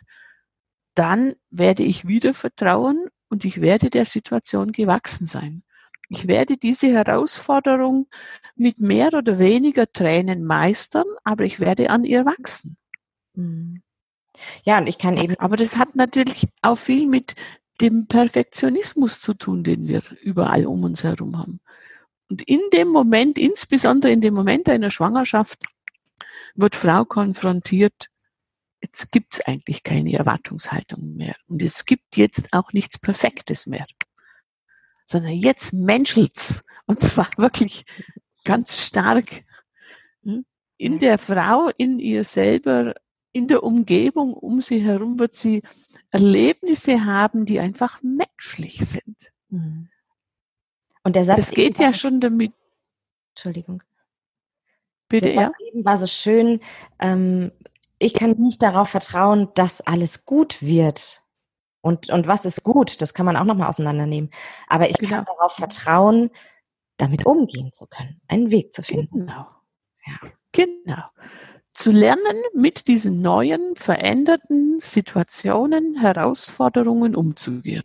[0.94, 5.62] dann werde ich wieder vertrauen und ich werde der Situation gewachsen sein.
[6.08, 8.06] Ich werde diese Herausforderung
[8.54, 12.76] mit mehr oder weniger Tränen meistern, aber ich werde an ihr wachsen.
[13.34, 13.82] Mhm.
[14.64, 15.36] Ja, und ich kann eben.
[15.38, 17.34] Aber das hat natürlich auch viel mit
[17.80, 21.60] dem Perfektionismus zu tun, den wir überall um uns herum haben.
[22.30, 25.64] Und in dem Moment, insbesondere in dem Moment einer Schwangerschaft,
[26.54, 28.08] wird Frau konfrontiert,
[28.82, 31.36] jetzt gibt es eigentlich keine Erwartungshaltung mehr.
[31.46, 33.86] Und es gibt jetzt auch nichts Perfektes mehr
[35.12, 36.64] sondern jetzt menschelt's.
[36.86, 37.84] Und zwar wirklich
[38.44, 39.44] ganz stark
[40.24, 40.44] hm?
[40.76, 42.94] in der Frau, in ihr selber,
[43.32, 45.62] in der Umgebung um sie herum wird sie
[46.10, 49.32] Erlebnisse haben, die einfach menschlich sind.
[49.48, 49.88] Mhm.
[51.04, 51.36] Und der Satz.
[51.36, 52.52] Das geht ja schon damit.
[53.30, 53.82] Entschuldigung.
[55.08, 55.66] Bitte, der Satz ja.
[55.68, 56.60] Eben war so schön.
[56.98, 57.50] Ähm,
[58.02, 61.22] ich kann nicht darauf vertrauen, dass alles gut wird.
[61.80, 64.30] Und, und was ist gut, das kann man auch nochmal auseinandernehmen.
[64.68, 65.10] Aber ich genau.
[65.10, 66.30] kann darauf vertrauen,
[66.96, 69.18] damit umgehen zu können, einen Weg zu finden.
[69.18, 69.46] Genau.
[70.06, 70.30] Ja.
[70.52, 71.02] Genau.
[71.72, 77.84] Zu lernen, mit diesen neuen, veränderten Situationen, Herausforderungen umzugehen.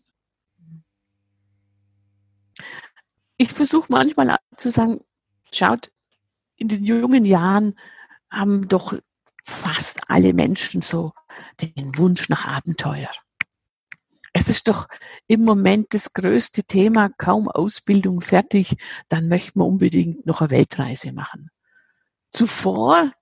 [3.38, 5.00] Ich versuche manchmal zu sagen,
[5.54, 5.92] schaut,
[6.58, 7.80] in den jungen Jahren
[8.30, 8.94] haben doch
[9.48, 11.14] fast alle Menschen so
[11.62, 13.10] den Wunsch nach Abenteuer.
[14.34, 14.88] Es ist doch
[15.28, 18.76] im Moment das größte Thema, kaum Ausbildung fertig,
[19.10, 21.50] dann möchten wir unbedingt noch eine Weltreise machen.
[22.30, 23.14] Zuvor,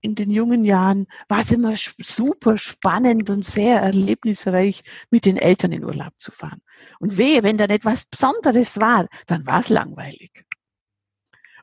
[0.00, 5.72] in den jungen Jahren, war es immer super spannend und sehr erlebnisreich, mit den Eltern
[5.72, 6.62] in Urlaub zu fahren.
[6.98, 10.46] Und wehe, wenn da etwas Besonderes war, dann war es langweilig.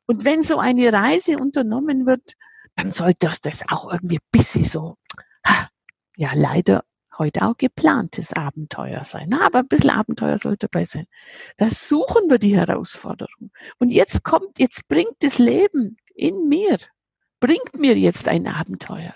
[0.05, 2.35] Und wenn so eine Reise unternommen wird,
[2.75, 4.97] dann sollte das auch irgendwie ein bisschen so,
[6.15, 6.83] ja, leider
[7.17, 9.27] heute auch geplantes Abenteuer sein.
[9.29, 11.05] Na, aber ein bisschen Abenteuer sollte dabei sein.
[11.57, 13.51] Da suchen wir die Herausforderung.
[13.79, 16.77] Und jetzt kommt, jetzt bringt das Leben in mir,
[17.39, 19.15] bringt mir jetzt ein Abenteuer.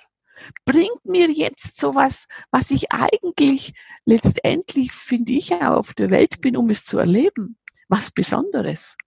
[0.65, 3.73] Bringt mir jetzt sowas, was ich eigentlich
[4.05, 8.97] letztendlich, finde ich, auf der Welt bin, um es zu erleben, was Besonderes.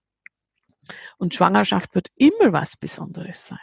[1.17, 3.59] Und Schwangerschaft wird immer was Besonderes sein.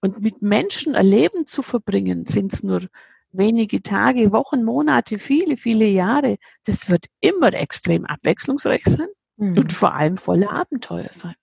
[0.00, 2.88] Und mit Menschen erleben zu verbringen, sind es nur
[3.32, 6.38] wenige Tage, Wochen, Monate, viele, viele Jahre.
[6.64, 9.58] Das wird immer extrem abwechslungsreich sein mhm.
[9.58, 11.34] und vor allem voller Abenteuer sein.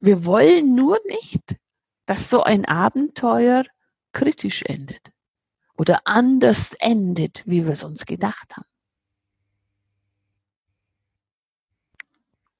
[0.00, 1.56] Wir wollen nur nicht,
[2.06, 3.64] dass so ein Abenteuer
[4.12, 5.10] kritisch endet
[5.76, 8.66] oder anders endet, wie wir es uns gedacht haben.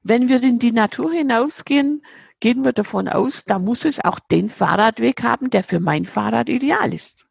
[0.03, 2.03] Wenn wir in die Natur hinausgehen,
[2.41, 6.49] gehen wir davon aus, da muss es auch den Fahrradweg haben, der für mein Fahrrad
[6.49, 7.27] ideal ist.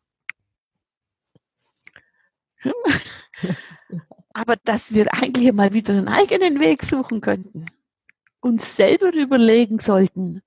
[4.34, 7.65] Aber dass wir eigentlich mal wieder einen eigenen Weg suchen könnten,
[8.39, 10.41] uns selber überlegen sollten,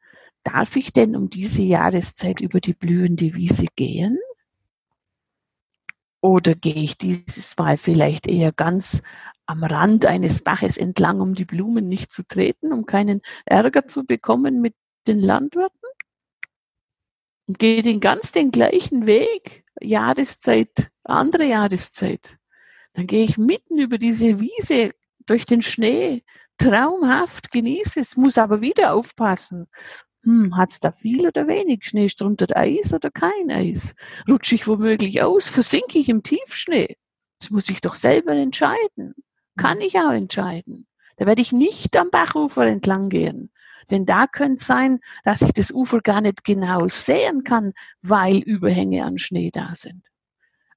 [0.44, 4.18] darf ich denn um diese Jahreszeit über die blühende Wiese gehen?
[6.20, 9.02] Oder gehe ich dieses Mal vielleicht eher ganz
[9.46, 14.04] am Rand eines Baches entlang, um die Blumen nicht zu treten, um keinen Ärger zu
[14.04, 14.74] bekommen mit
[15.06, 15.88] den Landwirten?
[17.48, 22.38] Und gehe den ganz den gleichen Weg, Jahreszeit, andere Jahreszeit.
[22.92, 24.92] Dann gehe ich mitten über diese Wiese
[25.26, 26.22] durch den Schnee,
[26.58, 29.68] traumhaft, genieße es, muss aber wieder aufpassen.
[30.24, 32.08] Hm, hat's da viel oder wenig Schnee?
[32.08, 33.94] Struntet Eis oder kein Eis?
[34.28, 35.48] Rutsche ich womöglich aus?
[35.48, 36.96] Versinke ich im Tiefschnee?
[37.38, 39.14] Das muss ich doch selber entscheiden
[39.60, 40.86] kann ich auch entscheiden.
[41.18, 43.50] Da werde ich nicht am Bachufer entlang gehen.
[43.90, 48.38] Denn da könnte es sein, dass ich das Ufer gar nicht genau sehen kann, weil
[48.38, 50.08] Überhänge an Schnee da sind.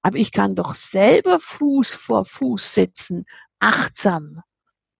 [0.01, 3.25] Aber ich kann doch selber Fuß vor Fuß setzen,
[3.60, 4.41] achtsam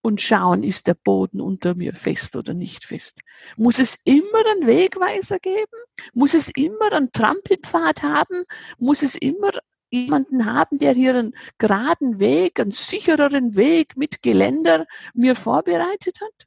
[0.04, 3.20] und schauen, ist der Boden unter mir fest oder nicht fest.
[3.56, 5.78] Muss es immer einen Wegweiser geben?
[6.12, 8.44] Muss es immer einen Trampelpfad haben?
[8.78, 9.52] Muss es immer
[9.90, 16.46] jemanden haben, der hier einen geraden Weg, einen sichereren Weg mit Geländer mir vorbereitet hat?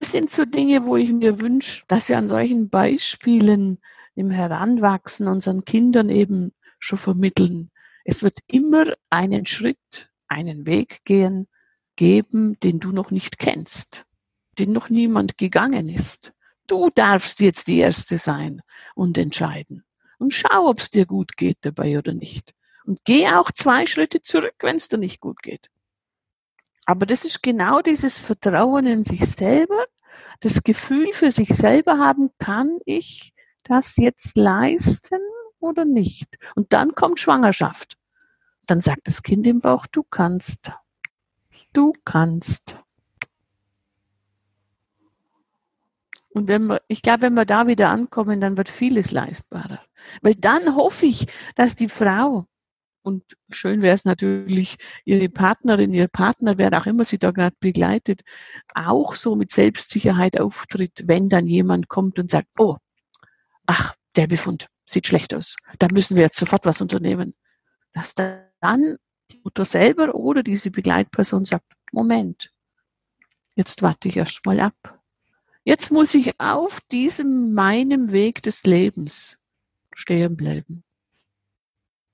[0.00, 3.78] Das sind so Dinge, wo ich mir wünsche, dass wir an solchen Beispielen
[4.16, 7.70] im Heranwachsen unseren Kindern eben schon vermitteln.
[8.08, 11.48] Es wird immer einen Schritt, einen Weg gehen,
[11.96, 14.06] geben, den du noch nicht kennst,
[14.60, 16.32] den noch niemand gegangen ist.
[16.68, 18.62] Du darfst jetzt die Erste sein
[18.94, 19.84] und entscheiden.
[20.18, 22.54] Und schau, ob es dir gut geht dabei oder nicht.
[22.84, 25.68] Und geh auch zwei Schritte zurück, wenn es dir nicht gut geht.
[26.84, 29.84] Aber das ist genau dieses Vertrauen in sich selber,
[30.38, 33.32] das Gefühl für sich selber haben, kann ich
[33.64, 35.18] das jetzt leisten
[35.60, 36.38] oder nicht?
[36.54, 37.96] Und dann kommt Schwangerschaft.
[38.66, 40.72] Dann sagt das Kind im Bauch, du kannst.
[41.72, 42.76] Du kannst.
[46.30, 49.80] Und wenn wir, ich glaube, wenn wir da wieder ankommen, dann wird vieles leistbarer.
[50.20, 52.46] Weil dann hoffe ich, dass die Frau,
[53.02, 57.56] und schön wäre es natürlich, ihre Partnerin, ihr Partner, wer auch immer sie da gerade
[57.60, 58.22] begleitet,
[58.74, 62.76] auch so mit Selbstsicherheit auftritt, wenn dann jemand kommt und sagt, oh,
[63.66, 65.56] ach, der Befund sieht schlecht aus.
[65.78, 67.34] Da müssen wir jetzt sofort was unternehmen.
[67.92, 68.96] Dass dann
[69.30, 72.52] die Mutter selber oder diese Begleitperson sagt, Moment,
[73.54, 74.96] jetzt warte ich erst mal ab
[75.68, 79.42] Jetzt muss ich auf diesem meinem Weg des Lebens
[79.96, 80.84] stehen bleiben.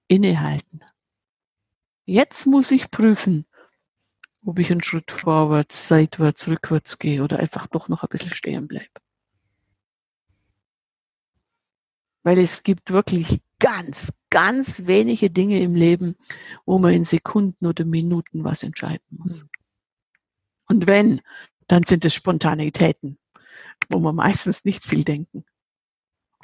[0.08, 0.80] Innehalten.
[2.06, 3.44] Jetzt muss ich prüfen,
[4.42, 8.68] ob ich einen Schritt vorwärts, seitwärts, rückwärts gehe oder einfach doch noch ein bisschen stehen
[8.68, 8.88] bleibe.
[12.22, 16.16] Weil es gibt wirklich ganz, ganz wenige Dinge im Leben,
[16.64, 19.46] wo man in Sekunden oder Minuten was entscheiden muss.
[20.68, 21.20] Und wenn,
[21.68, 23.18] dann sind es Spontanitäten
[23.88, 25.44] wo wir meistens nicht viel denken.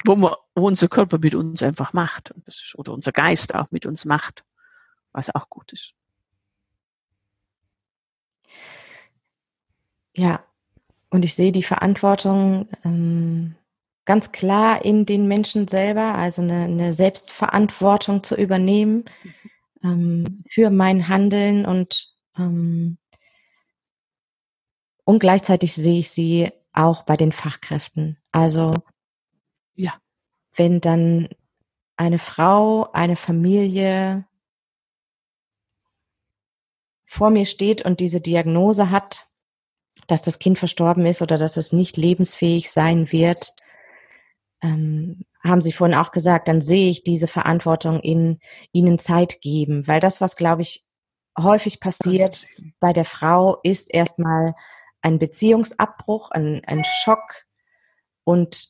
[0.05, 2.33] Wo, wir, wo unser Körper mit uns einfach macht.
[2.45, 4.45] Ist, oder unser Geist auch mit uns macht.
[5.11, 5.93] Was auch gut ist.
[10.15, 10.43] Ja,
[11.09, 13.55] und ich sehe die Verantwortung ähm,
[14.09, 19.05] ganz klar in den Menschen selber, also eine, eine Selbstverantwortung zu übernehmen
[19.83, 22.97] ähm, für mein Handeln und ähm,
[25.03, 28.17] und gleichzeitig sehe ich sie auch bei den Fachkräften.
[28.31, 28.73] Also
[29.75, 29.93] ja,
[30.55, 31.29] wenn dann
[31.95, 34.25] eine Frau, eine Familie
[37.05, 39.27] vor mir steht und diese Diagnose hat,
[40.07, 43.53] dass das Kind verstorben ist oder dass es nicht lebensfähig sein wird,
[44.61, 48.39] ähm, haben Sie vorhin auch gesagt, dann sehe ich diese Verantwortung in
[48.71, 50.85] Ihnen Zeit geben, weil das, was glaube ich
[51.37, 52.45] häufig passiert
[52.79, 54.53] bei der Frau, ist erstmal
[55.01, 57.45] ein Beziehungsabbruch, ein, ein Schock,
[58.29, 58.69] und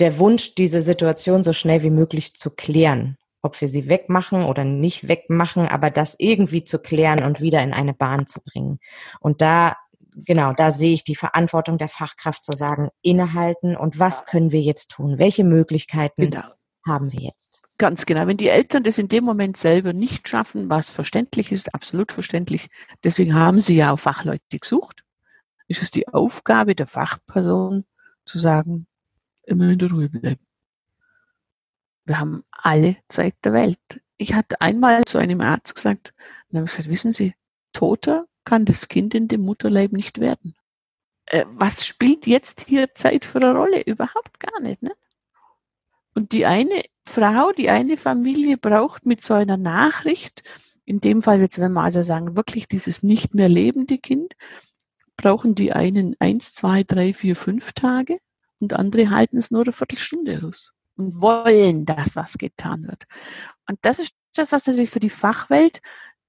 [0.00, 3.16] der Wunsch, diese Situation so schnell wie möglich zu klären.
[3.40, 7.72] Ob wir sie wegmachen oder nicht wegmachen, aber das irgendwie zu klären und wieder in
[7.72, 8.80] eine Bahn zu bringen.
[9.20, 9.76] Und da,
[10.26, 14.60] genau, da sehe ich die Verantwortung der Fachkraft zu sagen, innehalten und was können wir
[14.60, 15.18] jetzt tun?
[15.18, 16.44] Welche Möglichkeiten genau.
[16.86, 17.62] haben wir jetzt?
[17.78, 18.26] Ganz genau.
[18.26, 22.68] Wenn die Eltern das in dem Moment selber nicht schaffen, was verständlich ist, absolut verständlich,
[23.04, 25.04] deswegen haben sie ja auch Fachleute gesucht,
[25.68, 27.84] ist es die Aufgabe der Fachperson
[28.24, 28.86] zu sagen,
[29.44, 30.44] immer in der Ruhe bleiben.
[32.04, 33.78] Wir haben alle Zeit der Welt.
[34.16, 36.14] Ich hatte einmal zu einem Arzt gesagt,
[36.50, 37.34] dann habe ich gesagt, wissen Sie,
[37.72, 40.54] toter kann das Kind in dem Mutterleib nicht werden.
[41.26, 43.82] Äh, was spielt jetzt hier Zeit für eine Rolle?
[43.82, 44.82] Überhaupt gar nicht.
[44.82, 44.92] Ne?
[46.14, 50.42] Und die eine Frau, die eine Familie braucht mit so einer Nachricht,
[50.86, 54.32] in dem Fall jetzt, wenn wir also sagen, wirklich dieses nicht mehr lebende Kind,
[55.18, 58.18] brauchen die einen eins, zwei, drei, vier, fünf Tage
[58.60, 63.04] und andere halten es nur eine Viertelstunde aus und wollen, dass was getan wird.
[63.68, 65.82] Und das ist das, was natürlich für die Fachwelt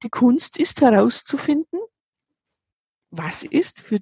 [0.03, 1.79] die Kunst ist, herauszufinden,
[3.12, 4.00] was ist für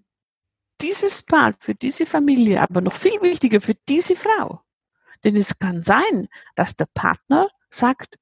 [0.82, 4.62] dieses Paar, für diese Familie, aber noch viel wichtiger für diese Frau.
[5.24, 8.18] Denn es kann sein, dass der Partner sagt,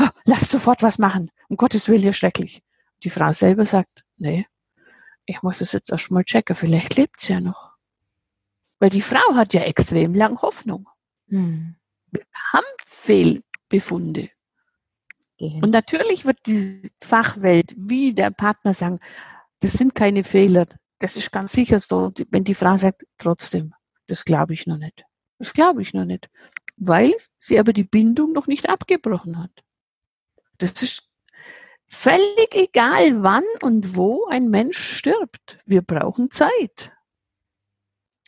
[0.00, 2.62] oh, lass sofort was machen, um Gottes Willen, ja schrecklich.
[3.04, 4.46] Die Frau selber sagt, nee,
[5.26, 7.74] ich muss es jetzt erst mal checken, vielleicht lebt sie ja noch.
[8.78, 10.88] Weil die Frau hat ja extrem lang Hoffnung.
[11.28, 11.76] Hm.
[12.10, 14.30] Wir haben Fehlbefunde.
[15.38, 19.00] Und natürlich wird die Fachwelt wie der Partner sagen,
[19.60, 20.66] das sind keine Fehler.
[20.98, 23.74] Das ist ganz sicher so, wenn die Frau sagt, trotzdem,
[24.06, 25.04] das glaube ich noch nicht.
[25.38, 26.28] Das glaube ich noch nicht.
[26.76, 29.50] Weil sie aber die Bindung noch nicht abgebrochen hat.
[30.58, 31.10] Das ist
[31.86, 35.58] völlig egal, wann und wo ein Mensch stirbt.
[35.64, 36.92] Wir brauchen Zeit.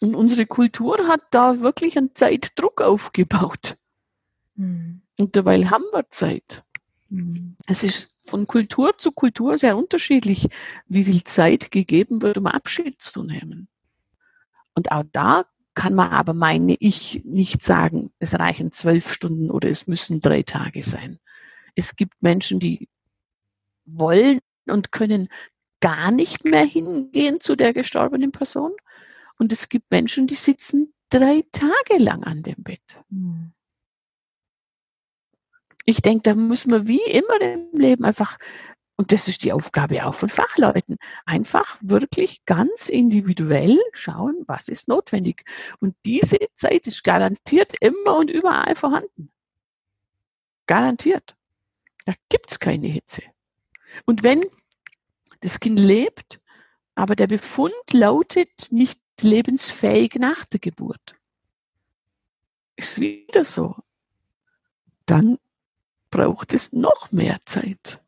[0.00, 3.76] Und unsere Kultur hat da wirklich einen Zeitdruck aufgebaut.
[4.56, 5.02] Mhm.
[5.18, 6.64] Und dabei haben wir Zeit.
[7.08, 7.56] Mhm.
[7.66, 10.48] Es ist von Kultur zu Kultur sehr unterschiedlich,
[10.86, 13.68] wie viel Zeit gegeben wird, um Abschied zu nehmen.
[14.74, 19.68] Und auch da kann man aber, meine ich, nicht sagen, es reichen zwölf Stunden oder
[19.68, 21.18] es müssen drei Tage sein.
[21.74, 22.88] Es gibt Menschen, die
[23.84, 25.28] wollen und können
[25.80, 28.72] gar nicht mehr hingehen zu der gestorbenen Person.
[29.38, 33.02] Und es gibt Menschen, die sitzen drei Tage lang an dem Bett.
[33.10, 33.52] Hm.
[35.84, 38.38] Ich denke, da muss man wie immer im Leben einfach,
[38.96, 44.88] und das ist die Aufgabe auch von Fachleuten, einfach wirklich ganz individuell schauen, was ist
[44.88, 45.44] notwendig.
[45.80, 49.30] Und diese Zeit ist garantiert immer und überall vorhanden.
[50.66, 51.36] Garantiert.
[52.04, 53.22] Da gibt's keine Hitze.
[54.04, 54.44] Und wenn
[55.40, 56.40] das Kind lebt,
[56.94, 61.16] aber der Befund lautet nicht lebensfähig nach der Geburt.
[62.76, 63.76] Ist wieder so.
[65.06, 65.38] Dann
[66.12, 68.00] braucht es noch mehr Zeit.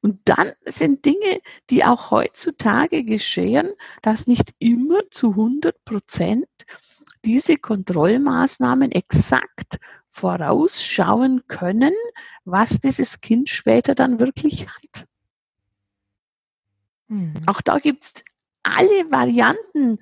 [0.00, 3.72] Und dann sind Dinge, die auch heutzutage geschehen,
[4.02, 6.46] dass nicht immer zu 100 Prozent
[7.24, 11.92] diese Kontrollmaßnahmen exakt vorausschauen können,
[12.44, 15.06] was dieses Kind später dann wirklich hat.
[17.08, 17.34] Hm.
[17.46, 18.24] Auch da gibt es
[18.62, 19.98] alle Varianten.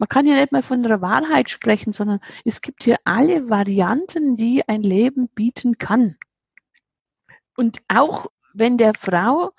[0.00, 4.36] Man kann ja nicht mal von der Wahrheit sprechen, sondern es gibt hier alle Varianten,
[4.36, 6.16] die ein Leben bieten kann.
[7.56, 9.52] Und auch wenn der Frau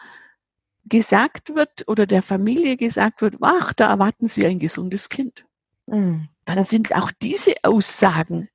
[0.85, 5.45] gesagt wird oder der Familie gesagt wird, ach, da erwarten Sie ein gesundes Kind,
[5.85, 6.27] mhm.
[6.45, 8.49] dann sind auch diese Aussagen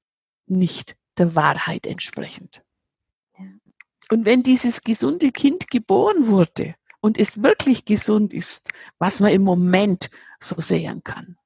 [0.46, 2.62] nicht der Wahrheit entsprechend.
[4.11, 6.75] Und wenn dieses gesunde Kind geboren wurde,
[7.07, 11.38] und es wirklich gesund ist, was man im Moment so sehen kann,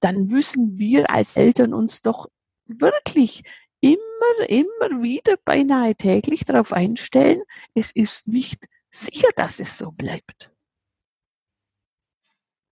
[0.00, 2.28] dann müssen wir als Eltern uns doch
[2.66, 3.42] wirklich
[3.80, 7.42] immer, immer wieder beinahe täglich darauf einstellen,
[7.74, 10.50] es ist nicht sicher, dass es so bleibt.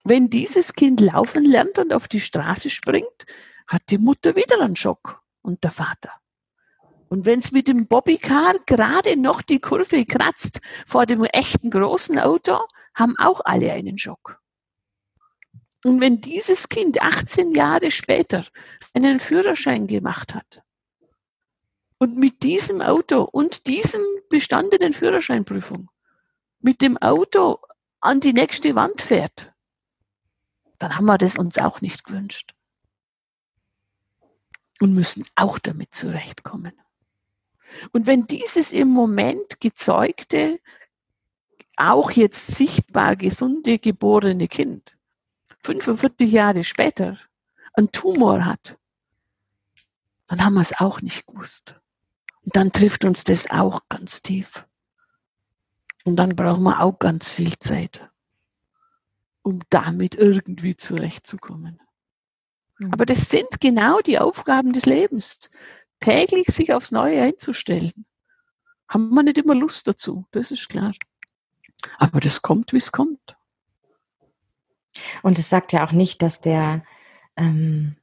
[0.05, 3.27] Wenn dieses Kind laufen lernt und auf die Straße springt,
[3.67, 6.13] hat die Mutter wieder einen Schock und der Vater.
[7.09, 12.19] Und wenn es mit dem Bobbycar gerade noch die Kurve kratzt vor dem echten großen
[12.19, 12.57] Auto,
[12.95, 14.40] haben auch alle einen Schock.
[15.85, 18.45] Und wenn dieses Kind 18 Jahre später
[18.81, 20.63] seinen Führerschein gemacht hat
[21.99, 25.91] und mit diesem Auto und diesem bestandenen Führerscheinprüfung
[26.61, 27.59] mit dem Auto
[28.01, 29.53] an die nächste Wand fährt,
[30.79, 32.55] dann haben wir das uns auch nicht gewünscht.
[34.81, 36.73] Und müssen auch damit zurechtkommen.
[37.93, 40.59] Und wenn dieses im Moment gezeugte,
[41.77, 44.97] auch jetzt sichtbar gesunde geborene Kind
[45.63, 47.19] 45 Jahre später
[47.75, 48.79] einen Tumor hat,
[50.27, 51.75] dann haben wir es auch nicht gewusst.
[52.43, 54.67] Und dann trifft uns das auch ganz tief.
[56.05, 58.09] Und dann brauchen wir auch ganz viel Zeit,
[59.43, 61.81] um damit irgendwie zurechtzukommen.
[62.79, 62.93] Mhm.
[62.93, 65.51] Aber das sind genau die Aufgaben des Lebens.
[66.01, 68.07] Täglich sich aufs Neue einzustellen.
[68.89, 70.93] Haben wir nicht immer Lust dazu, das ist klar.
[71.99, 73.37] Aber das kommt, wie es kommt.
[75.23, 76.83] Und es sagt ja auch nicht, dass der,
[77.37, 77.97] ähm,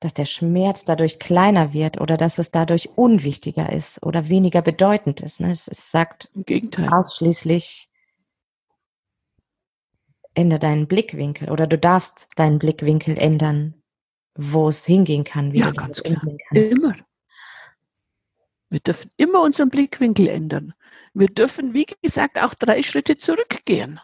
[0.00, 5.20] dass der Schmerz dadurch kleiner wird oder dass es dadurch unwichtiger ist oder weniger bedeutend
[5.20, 5.40] ist.
[5.40, 5.50] Ne?
[5.50, 6.88] Es, es sagt Im Gegenteil.
[6.88, 7.90] ausschließlich,
[10.34, 13.74] ändere deinen Blickwinkel oder du darfst deinen Blickwinkel ändern,
[14.34, 16.22] wo es hingehen kann, wie ja, du ganz klar.
[16.52, 16.96] Immer.
[18.70, 20.74] Wir dürfen immer unseren Blickwinkel ändern.
[21.12, 24.00] Wir dürfen, wie gesagt, auch drei Schritte zurückgehen.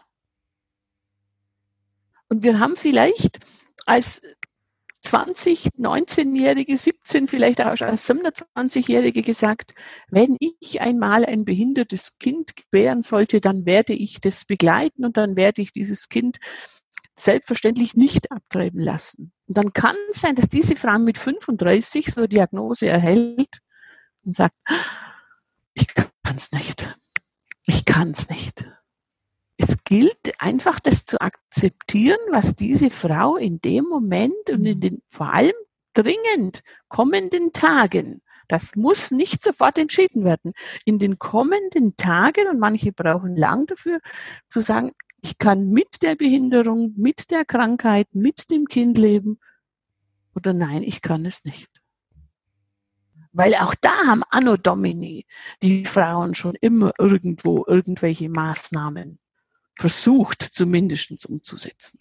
[2.29, 3.39] Und wir haben vielleicht
[3.85, 4.21] als
[5.01, 9.73] 20, 19-Jährige, 17, vielleicht auch als 27-Jährige gesagt,
[10.09, 15.37] wenn ich einmal ein behindertes Kind gebären sollte, dann werde ich das begleiten und dann
[15.37, 16.37] werde ich dieses Kind
[17.15, 19.31] selbstverständlich nicht abtreiben lassen.
[19.47, 23.59] Und dann kann es sein, dass diese Frau mit 35 so eine Diagnose erhält
[24.25, 24.55] und sagt,
[25.73, 26.97] ich kann es nicht.
[27.65, 28.65] Ich kann es nicht
[29.57, 35.01] es gilt einfach, das zu akzeptieren, was diese Frau in dem Moment und in den
[35.07, 35.55] vor allem
[35.93, 40.53] dringend kommenden Tagen, das muss nicht sofort entschieden werden,
[40.85, 43.99] in den kommenden Tagen, und manche brauchen lang dafür,
[44.47, 44.91] zu sagen,
[45.21, 49.39] ich kann mit der Behinderung, mit der Krankheit, mit dem Kind leben
[50.35, 51.81] oder nein, ich kann es nicht.
[53.31, 55.25] Weil auch da haben Anno Domini
[55.61, 59.19] die Frauen schon immer irgendwo irgendwelche Maßnahmen
[59.77, 61.99] versucht zumindest umzusetzen.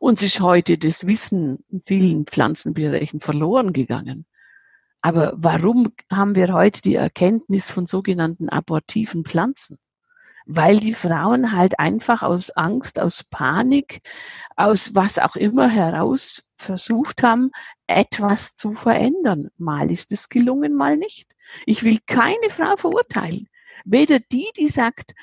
[0.00, 4.26] Uns ist heute das Wissen in vielen Pflanzenbereichen verloren gegangen.
[5.02, 9.78] Aber warum haben wir heute die Erkenntnis von sogenannten abortiven Pflanzen?
[10.46, 14.00] Weil die Frauen halt einfach aus Angst, aus Panik,
[14.56, 17.50] aus was auch immer heraus versucht haben,
[17.86, 19.48] etwas zu verändern.
[19.58, 21.34] Mal ist es gelungen, mal nicht.
[21.66, 23.48] Ich will keine Frau verurteilen.
[23.84, 25.14] Weder die, die sagt,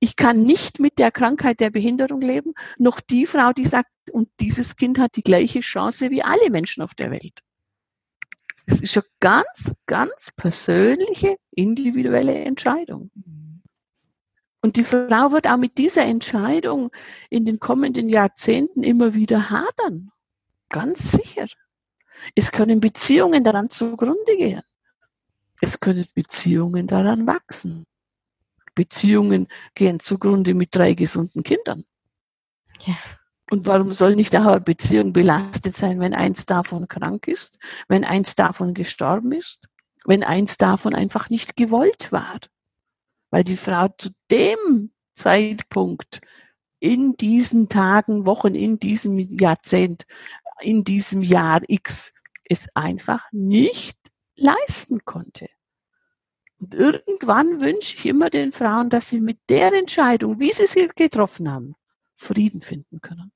[0.00, 4.28] ich kann nicht mit der Krankheit der Behinderung leben, noch die Frau, die sagt, und
[4.40, 7.40] dieses Kind hat die gleiche Chance wie alle Menschen auf der Welt.
[8.66, 13.10] Es ist eine ganz, ganz persönliche, individuelle Entscheidung.
[14.62, 16.90] Und die Frau wird auch mit dieser Entscheidung
[17.28, 20.10] in den kommenden Jahrzehnten immer wieder hadern.
[20.68, 21.46] Ganz sicher.
[22.34, 24.62] Es können Beziehungen daran zugrunde gehen.
[25.60, 27.86] Es können Beziehungen daran wachsen.
[28.74, 31.84] Beziehungen gehen zugrunde mit drei gesunden Kindern.
[32.86, 32.96] Ja.
[33.50, 37.58] Und warum soll nicht auch eine Beziehung belastet sein, wenn eins davon krank ist,
[37.88, 39.68] wenn eins davon gestorben ist,
[40.04, 42.38] wenn eins davon einfach nicht gewollt war?
[43.30, 46.20] Weil die Frau zu dem Zeitpunkt
[46.78, 50.06] in diesen Tagen, Wochen, in diesem Jahrzehnt,
[50.60, 52.14] in diesem Jahr X
[52.44, 53.98] es einfach nicht
[54.36, 55.48] leisten konnte.
[56.60, 60.88] Und irgendwann wünsche ich immer den Frauen, dass sie mit der Entscheidung, wie sie sie
[60.94, 61.74] getroffen haben,
[62.14, 63.32] Frieden finden können.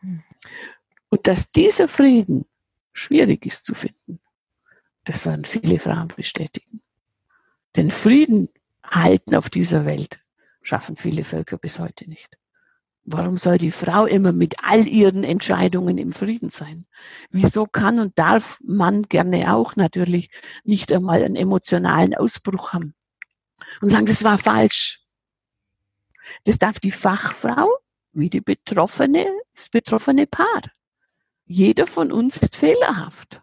[0.00, 0.22] Hm.
[1.10, 2.46] Und dass dieser Frieden
[2.92, 4.18] schwierig ist zu finden,
[5.04, 6.80] das werden viele Frauen bestätigen.
[7.76, 8.48] Denn Frieden
[8.82, 10.20] halten auf dieser Welt
[10.62, 12.38] schaffen viele Völker bis heute nicht.
[13.06, 16.86] Warum soll die Frau immer mit all ihren Entscheidungen im Frieden sein?
[17.30, 20.30] Wieso kann und darf man gerne auch natürlich
[20.64, 22.94] nicht einmal einen emotionalen Ausbruch haben
[23.82, 25.02] und sagen, das war falsch?
[26.44, 27.68] Das darf die Fachfrau
[28.12, 30.62] wie die Betroffene, das betroffene Paar.
[31.44, 33.42] Jeder von uns ist fehlerhaft.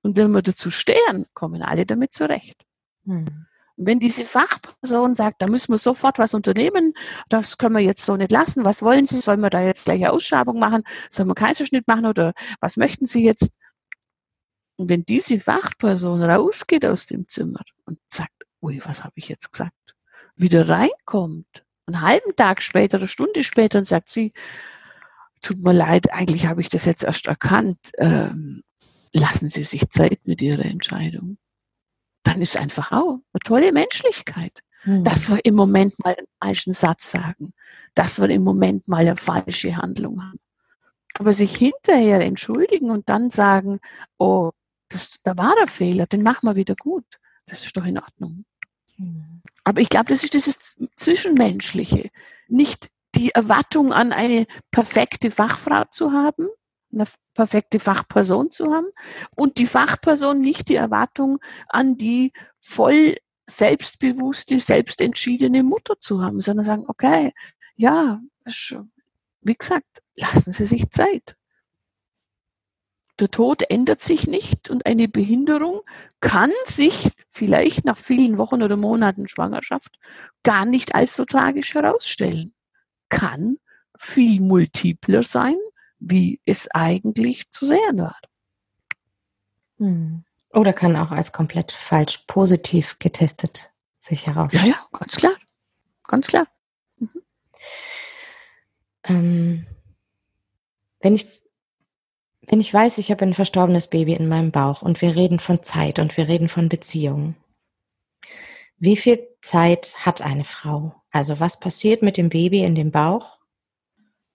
[0.00, 2.64] Und wenn wir dazu stehen, kommen alle damit zurecht.
[3.04, 3.46] Hm
[3.82, 6.92] wenn diese Fachperson sagt, da müssen wir sofort was unternehmen,
[7.30, 10.02] das können wir jetzt so nicht lassen, was wollen Sie, sollen wir da jetzt gleich
[10.02, 13.58] eine Ausschabung machen, sollen wir Kaiserschnitt machen oder was möchten Sie jetzt?
[14.76, 19.50] Und wenn diese Fachperson rausgeht aus dem Zimmer und sagt, ui, was habe ich jetzt
[19.50, 19.72] gesagt,
[20.36, 24.32] wieder reinkommt, einen halben Tag später, eine Stunde später und sagt sie,
[25.40, 28.62] tut mir leid, eigentlich habe ich das jetzt erst erkannt, ähm,
[29.12, 31.38] lassen Sie sich Zeit mit Ihrer Entscheidung
[32.22, 34.60] dann ist einfach auch eine tolle Menschlichkeit.
[34.84, 35.04] Mhm.
[35.04, 37.52] Dass wir im Moment mal einen falschen Satz sagen,
[37.94, 40.40] dass wir im Moment mal eine falsche Handlung haben.
[41.18, 43.80] Aber sich hinterher entschuldigen und dann sagen,
[44.18, 44.52] oh,
[44.88, 47.04] das, da war der Fehler, den machen wir wieder gut.
[47.46, 48.44] Das ist doch in Ordnung.
[48.96, 49.42] Mhm.
[49.64, 52.10] Aber ich glaube, das ist dieses Zwischenmenschliche.
[52.48, 56.48] Nicht die Erwartung an eine perfekte Fachfrau zu haben,
[56.92, 58.88] eine perfekte Fachperson zu haben
[59.36, 61.38] und die Fachperson nicht die Erwartung
[61.68, 63.16] an die voll
[63.48, 67.32] selbstbewusste, selbstentschiedene Mutter zu haben, sondern sagen, okay,
[67.76, 68.20] ja,
[69.42, 71.36] wie gesagt, lassen Sie sich Zeit.
[73.18, 75.82] Der Tod ändert sich nicht und eine Behinderung
[76.20, 79.98] kann sich vielleicht nach vielen Wochen oder Monaten Schwangerschaft
[80.42, 82.54] gar nicht als so tragisch herausstellen.
[83.10, 83.56] Kann
[83.98, 85.56] viel multipler sein,
[86.00, 88.18] wie es eigentlich zu sehen war.
[89.78, 90.24] Hm.
[90.52, 93.70] Oder kann auch als komplett falsch positiv getestet
[94.00, 94.66] sich herausstellen.
[94.66, 95.34] Ja, ja, ganz klar.
[96.08, 96.46] Ganz klar.
[96.98, 97.22] Mhm.
[99.04, 99.66] Ähm,
[101.00, 101.28] wenn ich
[102.48, 105.62] wenn ich weiß, ich habe ein verstorbenes Baby in meinem Bauch und wir reden von
[105.62, 107.36] Zeit und wir reden von Beziehungen,
[108.78, 111.00] wie viel Zeit hat eine Frau?
[111.12, 113.39] Also was passiert mit dem Baby in dem Bauch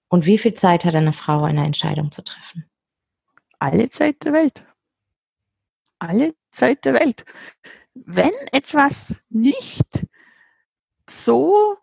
[0.07, 2.69] und wie viel Zeit hat eine Frau, eine Entscheidung zu treffen?
[3.59, 4.65] Alle Zeit der Welt.
[5.99, 7.25] Alle Zeit der Welt.
[7.93, 10.05] Wenn etwas nicht
[11.09, 11.77] so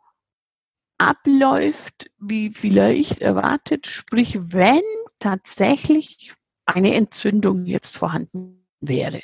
[0.99, 4.83] abläuft, wie vielleicht erwartet, sprich, wenn
[5.19, 6.33] tatsächlich
[6.65, 9.23] eine Entzündung jetzt vorhanden wäre,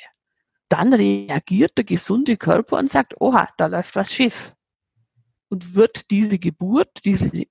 [0.67, 4.55] dann reagiert der gesunde Körper und sagt, oha, da läuft was schief.
[5.49, 7.45] Und wird diese Geburt, diese,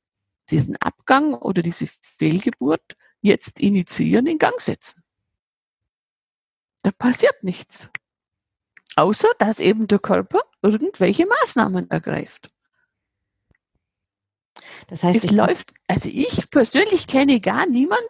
[0.51, 1.86] diesen Abgang oder diese
[2.18, 5.05] Fehlgeburt jetzt initiieren, in Gang setzen.
[6.82, 7.90] Da passiert nichts.
[8.96, 12.51] Außer, dass eben der Körper irgendwelche Maßnahmen ergreift.
[14.88, 18.09] Das heißt, es läuft, also ich persönlich kenne gar niemand,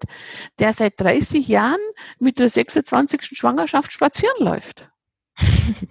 [0.59, 1.81] der seit 30 Jahren
[2.19, 3.37] mit der 26.
[3.37, 4.89] Schwangerschaft spazieren läuft.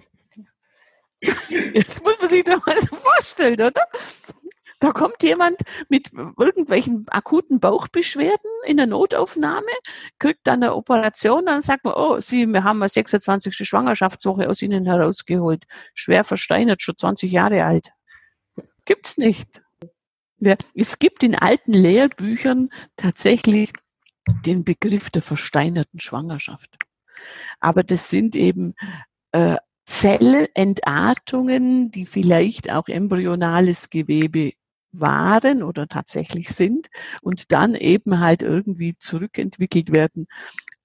[1.20, 3.86] Jetzt muss man sich das mal so vorstellen, oder?
[4.80, 5.56] Da kommt jemand
[5.88, 9.66] mit irgendwelchen akuten Bauchbeschwerden in der Notaufnahme,
[10.20, 13.56] kriegt dann eine Operation, dann sagt man, oh, Sie, wir haben eine 26.
[13.56, 15.64] Schwangerschaftswoche aus Ihnen herausgeholt.
[15.94, 17.90] Schwer versteinert, schon 20 Jahre alt.
[18.84, 19.62] Gibt's nicht.
[20.74, 23.72] Es gibt in alten Lehrbüchern tatsächlich
[24.46, 26.78] den Begriff der versteinerten Schwangerschaft.
[27.58, 28.74] Aber das sind eben
[29.32, 29.56] äh,
[29.86, 34.52] Zellentartungen, die vielleicht auch embryonales Gewebe
[34.92, 36.88] waren oder tatsächlich sind
[37.22, 40.26] und dann eben halt irgendwie zurückentwickelt werden.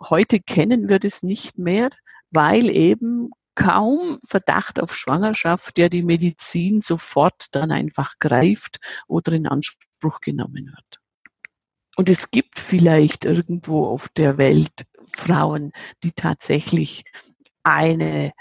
[0.02, 1.90] Heute kennen wir das nicht mehr,
[2.32, 9.48] weil eben kaum Verdacht auf Schwangerschaft, der die Medizin sofort dann einfach greift oder in
[9.48, 11.00] Anspruch genommen wird.
[11.96, 15.72] Und es gibt vielleicht irgendwo auf der Welt Frauen,
[16.04, 17.04] die tatsächlich
[17.64, 18.34] eine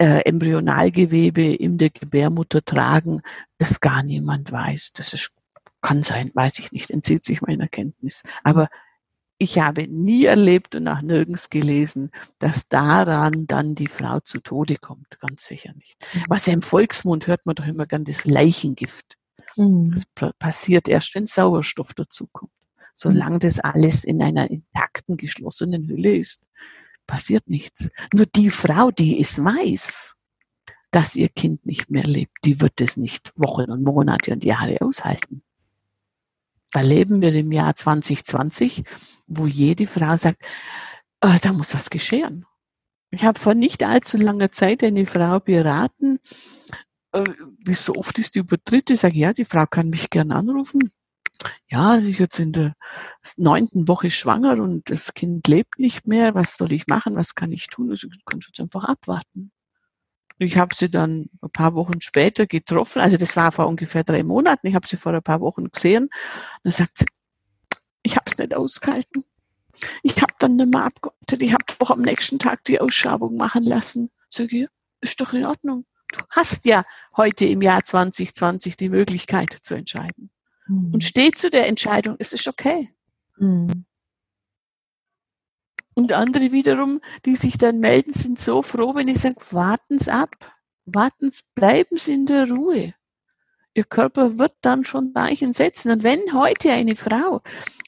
[0.00, 3.20] äh, Embryonalgewebe in der Gebärmutter tragen,
[3.58, 4.94] das gar niemand weiß.
[4.94, 5.36] Das ist,
[5.82, 8.22] kann sein, weiß ich nicht, entzieht sich meiner Kenntnis.
[8.42, 8.70] Aber
[9.36, 14.76] ich habe nie erlebt und auch nirgends gelesen, dass daran dann die Frau zu Tode
[14.76, 15.20] kommt.
[15.20, 15.96] Ganz sicher nicht.
[16.14, 16.24] Mhm.
[16.28, 19.18] Was ja im Volksmund hört man doch immer gern das Leichengift.
[19.56, 19.90] Mhm.
[19.92, 22.52] Das passiert erst, wenn Sauerstoff dazukommt.
[22.94, 23.40] Solange mhm.
[23.40, 26.46] das alles in einer intakten, geschlossenen Hülle ist,
[27.10, 27.90] passiert nichts.
[28.14, 30.16] Nur die Frau, die es weiß,
[30.90, 34.80] dass ihr Kind nicht mehr lebt, die wird es nicht Wochen und Monate und Jahre
[34.80, 35.42] aushalten.
[36.72, 38.84] Da leben wir im Jahr 2020
[39.30, 40.44] wo jede Frau sagt,
[41.22, 42.44] oh, da muss was geschehen.
[43.10, 46.18] Ich habe vor nicht allzu langer Zeit eine Frau beraten,
[47.12, 47.24] äh,
[47.64, 48.90] wie so oft ist die übertritt.
[48.90, 50.90] Ich sage, ja, die Frau kann mich gern anrufen.
[51.68, 52.74] Ja, ich jetzt in der
[53.36, 56.34] neunten Woche schwanger und das Kind lebt nicht mehr.
[56.34, 57.16] Was soll ich machen?
[57.16, 57.90] Was kann ich tun?
[57.90, 59.52] Also, ich kann jetzt einfach abwarten.
[60.42, 63.02] Ich habe sie dann ein paar Wochen später getroffen.
[63.02, 64.68] Also das war vor ungefähr drei Monaten.
[64.68, 66.08] Ich habe sie vor ein paar Wochen gesehen.
[66.62, 67.06] Dann sagt sie,
[68.02, 69.24] ich habe es nicht ausgehalten.
[70.02, 71.42] Ich habe dann nicht mehr abgeordnet.
[71.42, 74.10] Ich habe doch am nächsten Tag die Ausschreibung machen lassen.
[74.30, 74.66] Sag ich,
[75.02, 75.84] ist doch in Ordnung.
[76.10, 76.86] Du hast ja
[77.18, 80.30] heute im Jahr 2020 die Möglichkeit zu entscheiden.
[80.70, 80.94] Mhm.
[80.94, 82.90] Und steh zu der Entscheidung, es ist okay.
[83.36, 83.84] Mhm.
[85.94, 90.54] Und andere wiederum, die sich dann melden, sind so froh, wenn ich sage, warten's ab.
[90.86, 92.94] Warten's, bleiben Sie in der Ruhe.
[93.74, 95.92] Ihr Körper wird dann schon Zeichen setzen.
[95.92, 97.42] Und wenn heute eine Frau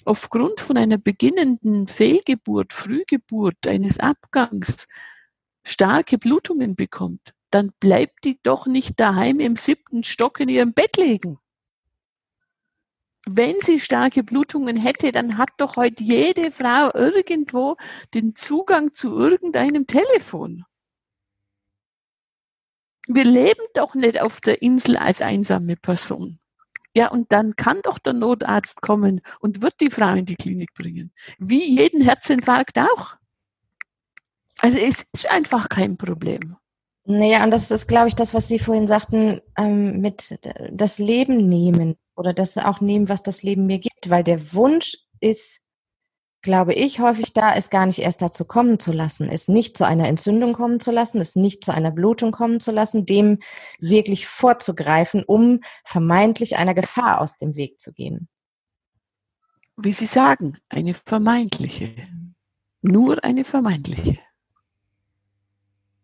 [0.05, 4.89] aufgrund von einer beginnenden Fehlgeburt, Frühgeburt, eines Abgangs
[5.65, 10.97] starke Blutungen bekommt, dann bleibt die doch nicht daheim im siebten Stock in ihrem Bett
[10.97, 11.39] liegen.
[13.27, 17.77] Wenn sie starke Blutungen hätte, dann hat doch heute jede Frau irgendwo
[18.15, 20.65] den Zugang zu irgendeinem Telefon.
[23.07, 26.39] Wir leben doch nicht auf der Insel als einsame Person.
[26.95, 30.75] Ja, und dann kann doch der Notarzt kommen und wird die Frau in die Klinik
[30.75, 31.13] bringen.
[31.39, 33.17] Wie jeden Herzinfarkt auch.
[34.59, 36.57] Also es ist einfach kein Problem.
[37.05, 40.39] Naja, und das ist, glaube ich, das, was Sie vorhin sagten, ähm, mit
[40.71, 44.99] das Leben nehmen oder das auch nehmen, was das Leben mir gibt, weil der Wunsch
[45.19, 45.63] ist,
[46.43, 49.87] glaube ich, häufig da, es gar nicht erst dazu kommen zu lassen, es nicht zu
[49.87, 53.39] einer Entzündung kommen zu lassen, es nicht zu einer Blutung kommen zu lassen, dem
[53.79, 58.29] wirklich vorzugreifen, um vermeintlich einer Gefahr aus dem Weg zu gehen.
[59.77, 61.95] Wie Sie sagen, eine vermeintliche.
[62.83, 64.19] Nur eine vermeintliche.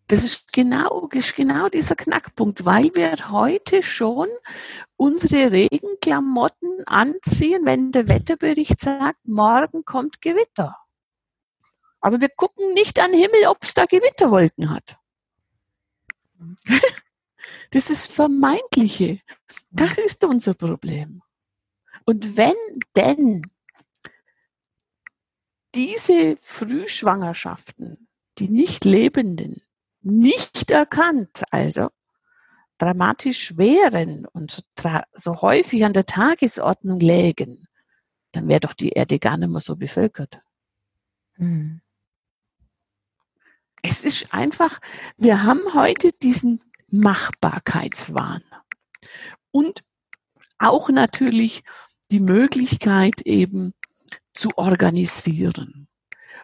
[0.09, 4.29] Das ist genau, ist genau dieser Knackpunkt, weil wir heute schon
[4.97, 10.77] unsere Regenklamotten anziehen, wenn der Wetterbericht sagt, morgen kommt Gewitter.
[12.01, 14.97] Aber wir gucken nicht an den Himmel, ob es da Gewitterwolken hat.
[17.71, 19.21] Das ist Vermeintliche.
[19.71, 21.23] Das ist unser Problem.
[22.07, 22.55] Und wenn
[22.97, 23.43] denn
[25.75, 29.61] diese Frühschwangerschaften, die nicht lebenden,
[30.03, 31.89] nicht erkannt, also
[32.79, 34.65] dramatisch wären und
[35.13, 37.67] so, häufig an der Tagesordnung lägen,
[38.33, 40.41] dann wäre doch die Erde gar nicht mehr so bevölkert.
[41.35, 41.81] Hm.
[43.83, 44.79] Es ist einfach,
[45.17, 48.43] wir haben heute diesen Machbarkeitswahn
[49.51, 49.85] und
[50.59, 51.63] auch natürlich
[52.11, 53.75] die Möglichkeit eben
[54.33, 55.88] zu organisieren.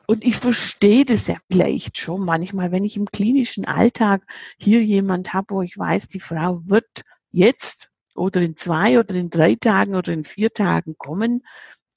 [0.06, 4.22] Und ich verstehe das ja vielleicht schon manchmal, wenn ich im klinischen Alltag
[4.58, 9.30] hier jemand habe, wo ich weiß, die Frau wird jetzt oder in zwei oder in
[9.30, 11.44] drei Tagen oder in vier Tagen kommen,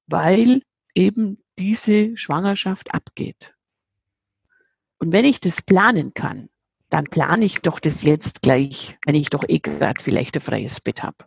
[0.08, 0.62] weil
[0.96, 3.54] eben diese Schwangerschaft abgeht.
[5.00, 6.50] Und wenn ich das planen kann,
[6.90, 10.80] dann plane ich doch das jetzt gleich, wenn ich doch eh gerade vielleicht ein freies
[10.80, 11.26] Bett habe.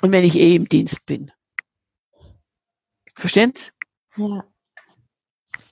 [0.00, 1.30] Und wenn ich eh im Dienst bin.
[3.14, 3.70] Verstehen Sie?
[4.16, 4.51] Ja.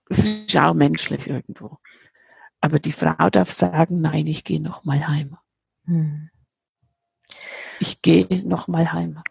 [0.08, 1.78] Es ist auch menschlich irgendwo.
[2.60, 5.36] Aber die Frau darf sagen, nein, ich gehe noch mal heim.
[5.86, 6.30] Hm.
[7.78, 9.22] Ich gehe noch mal heim.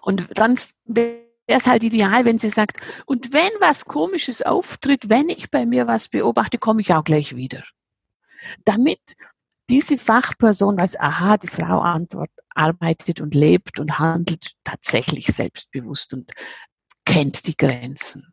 [0.00, 0.56] Und dann
[0.86, 5.66] wäre es halt ideal, wenn sie sagt, und wenn was Komisches auftritt, wenn ich bei
[5.66, 7.64] mir was beobachte, komme ich auch gleich wieder.
[8.64, 9.16] Damit
[9.68, 16.32] diese Fachperson weiß, aha, die Frau antwortet, arbeitet und lebt und handelt tatsächlich selbstbewusst und
[17.04, 18.32] kennt die Grenzen.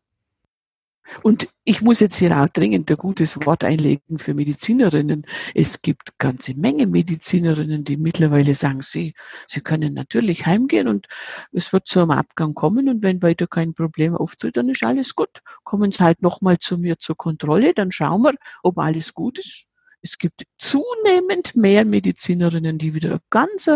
[1.23, 5.25] Und ich muss jetzt hier auch dringend ein gutes Wort einlegen für Medizinerinnen.
[5.53, 9.13] Es gibt ganze Menge Medizinerinnen, die mittlerweile sagen, sie,
[9.47, 11.07] sie können natürlich heimgehen und
[11.51, 15.15] es wird zu einem Abgang kommen und wenn weiter kein Problem auftritt, dann ist alles
[15.15, 15.41] gut.
[15.63, 18.33] Kommen Sie halt nochmal zu mir zur Kontrolle, dann schauen wir,
[18.63, 19.67] ob alles gut ist.
[20.01, 23.69] Es gibt zunehmend mehr Medizinerinnen, die wieder eine ganz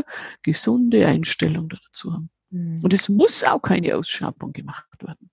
[0.43, 2.29] gesunde Einstellung dazu haben.
[2.51, 2.81] Mhm.
[2.83, 5.31] Und es muss auch keine Ausschabung gemacht werden.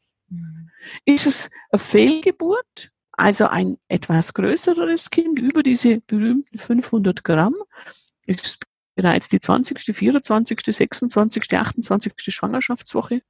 [1.04, 7.54] Ist es eine Fehlgeburt, also ein etwas größeres Kind, über diese berühmten 500 Gramm,
[8.26, 12.12] ist bereits die 20., 24., 26., 28.
[12.28, 13.22] Schwangerschaftswoche.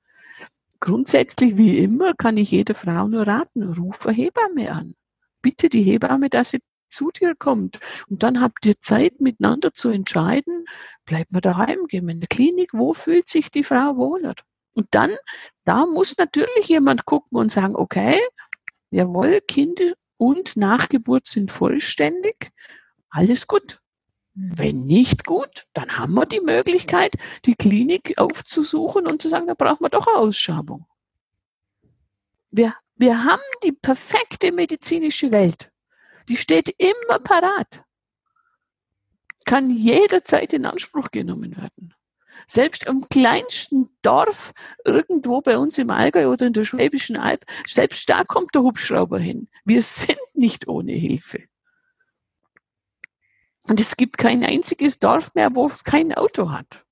[0.80, 4.94] Grundsätzlich, wie immer, kann ich jeder Frau nur raten, ruf eine Hebamme an.
[5.42, 7.80] Bitte die Hebamme, dass sie zu dir kommt.
[8.08, 10.66] Und dann habt ihr Zeit, miteinander zu entscheiden,
[11.04, 14.34] bleibt man daheim, gehen wir in der Klinik, wo fühlt sich die Frau wohler?
[14.76, 15.16] Und dann,
[15.64, 18.20] da muss natürlich jemand gucken und sagen, okay,
[18.90, 22.50] jawohl, Kinder und Nachgeburt sind vollständig,
[23.08, 23.80] alles gut.
[24.34, 27.14] Wenn nicht gut, dann haben wir die Möglichkeit,
[27.46, 30.86] die Klinik aufzusuchen und zu sagen, da brauchen wir doch eine Ausschabung.
[32.50, 35.72] Wir, wir haben die perfekte medizinische Welt.
[36.28, 37.82] Die steht immer parat.
[39.46, 41.95] Kann jederzeit in Anspruch genommen werden.
[42.46, 44.52] Selbst im kleinsten Dorf
[44.84, 49.18] irgendwo bei uns im Allgäu oder in der Schwäbischen Alb, selbst da kommt der Hubschrauber
[49.18, 49.48] hin.
[49.64, 51.42] Wir sind nicht ohne Hilfe.
[53.68, 56.84] Und es gibt kein einziges Dorf mehr, wo es kein Auto hat.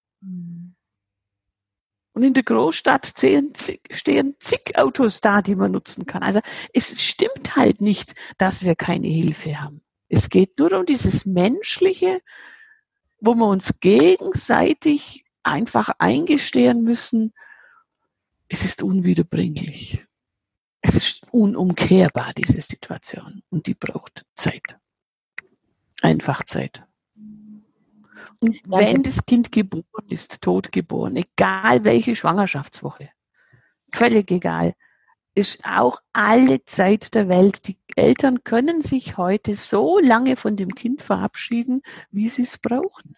[2.15, 6.23] Und in der Großstadt stehen zig, stehen zig Autos da, die man nutzen kann.
[6.23, 6.41] Also
[6.73, 9.83] es stimmt halt nicht, dass wir keine Hilfe haben.
[10.09, 12.21] Es geht nur um dieses Menschliche,
[13.21, 17.33] wo wir uns gegenseitig einfach eingestehen müssen,
[18.49, 20.05] es ist unwiederbringlich.
[20.81, 23.43] Es ist unumkehrbar, diese Situation.
[23.49, 24.79] Und die braucht Zeit.
[26.03, 26.85] Einfach Zeit.
[28.41, 33.09] Und wenn das Kind geboren ist, tot geboren, egal welche Schwangerschaftswoche,
[33.91, 34.75] völlig egal,
[35.35, 37.67] ist auch alle Zeit der Welt.
[37.67, 43.17] Die Eltern können sich heute so lange von dem Kind verabschieden, wie sie es brauchen.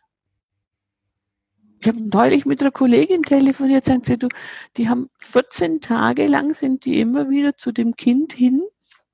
[1.86, 4.26] Ich habe neulich mit einer Kollegin telefoniert, sagt sie, du,
[4.76, 8.66] die haben 14 Tage lang sind die immer wieder zu dem Kind hin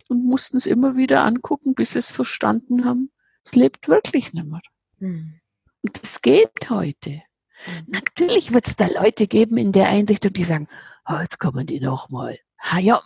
[0.09, 3.13] und mussten es immer wieder angucken, bis sie es verstanden haben.
[3.45, 4.63] Es lebt wirklich nicht mehr.
[5.01, 5.39] Hm.
[5.83, 7.11] Und das geht heute.
[7.11, 7.85] Hm.
[7.89, 10.67] Natürlich wird es da Leute geben in der Einrichtung, die sagen,
[11.07, 12.39] oh, jetzt kommen die nochmal.
[12.59, 13.03] Ha ja,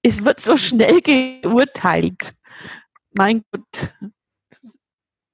[0.00, 2.32] es wird so schnell geurteilt.
[3.12, 3.92] Mein Gott,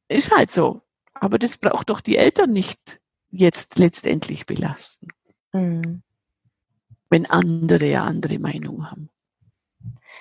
[0.09, 0.83] ist halt so.
[1.23, 3.01] Aber das braucht doch die Eltern nicht
[3.31, 5.07] jetzt letztendlich belasten.
[5.53, 6.03] Mhm.
[7.11, 9.09] Wenn andere ja andere Meinung haben.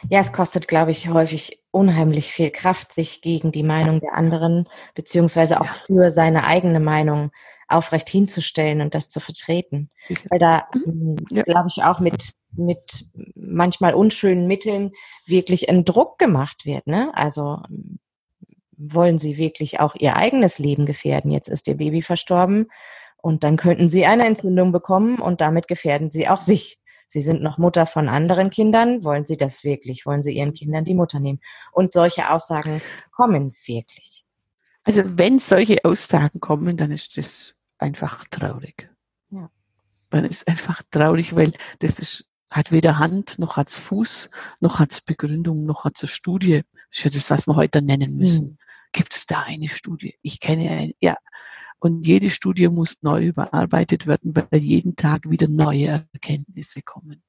[0.10, 4.70] Ja, es kostet, glaube ich, häufig unheimlich viel Kraft, sich gegen die Meinung der anderen,
[4.94, 5.76] beziehungsweise auch ja.
[5.88, 7.32] für seine eigene Meinung
[7.68, 9.90] aufrecht hinzustellen und das zu vertreten.
[10.30, 10.84] Weil da, mhm.
[10.84, 11.42] Hm, ja.
[11.42, 14.92] glaube ich, auch mit, mit manchmal unschönen Mitteln
[15.26, 16.86] wirklich ein Druck gemacht wird.
[16.86, 17.10] Ne?
[17.16, 17.58] Also
[18.82, 21.32] wollen sie wirklich auch ihr eigenes Leben gefährden?
[21.32, 22.68] Jetzt ist ihr Baby verstorben
[23.18, 26.80] und dann könnten sie eine Entzündung bekommen und damit gefährden sie auch sich.
[27.12, 29.04] Sie sind noch Mutter von anderen Kindern.
[29.04, 30.06] Wollen Sie das wirklich?
[30.06, 31.42] Wollen Sie Ihren Kindern die Mutter nehmen?
[31.74, 34.24] Und solche Aussagen kommen wirklich.
[34.86, 38.90] Also wenn solche Aussagen kommen, dann ist das einfach traurig.
[39.30, 39.50] Ja.
[40.10, 44.30] Dann ist einfach traurig, weil das ist, hat weder Hand, noch hat's Fuß,
[44.62, 46.62] noch hat's Begründung, noch hat's eine Studie.
[46.90, 48.58] Das ist ja das, was wir heute nennen müssen.
[48.92, 50.16] Gibt es da eine Studie?
[50.22, 51.16] Ich kenne eine, ja.
[51.80, 57.24] Und jede Studie muss neu überarbeitet werden, weil jeden Tag wieder neue Erkenntnisse kommen.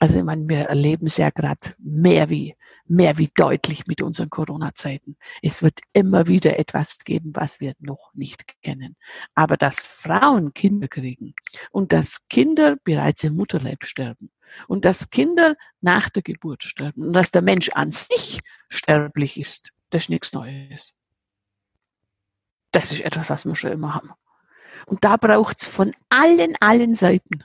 [0.00, 2.54] Also ich meine, wir erleben es ja gerade mehr wie,
[2.86, 5.16] mehr wie deutlich mit unseren Corona-Zeiten.
[5.42, 8.96] Es wird immer wieder etwas geben, was wir noch nicht kennen.
[9.34, 11.34] Aber dass Frauen Kinder kriegen
[11.70, 14.30] und dass Kinder bereits im Mutterleib sterben
[14.68, 19.72] und dass Kinder nach der Geburt sterben und dass der Mensch an sich sterblich ist,
[19.92, 20.94] das ist nichts Neues.
[22.70, 24.10] Das ist etwas, was wir schon immer haben.
[24.86, 27.44] Und da braucht es von allen, allen Seiten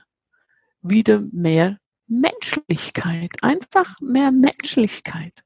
[0.80, 5.44] wieder mehr Menschlichkeit, einfach mehr Menschlichkeit.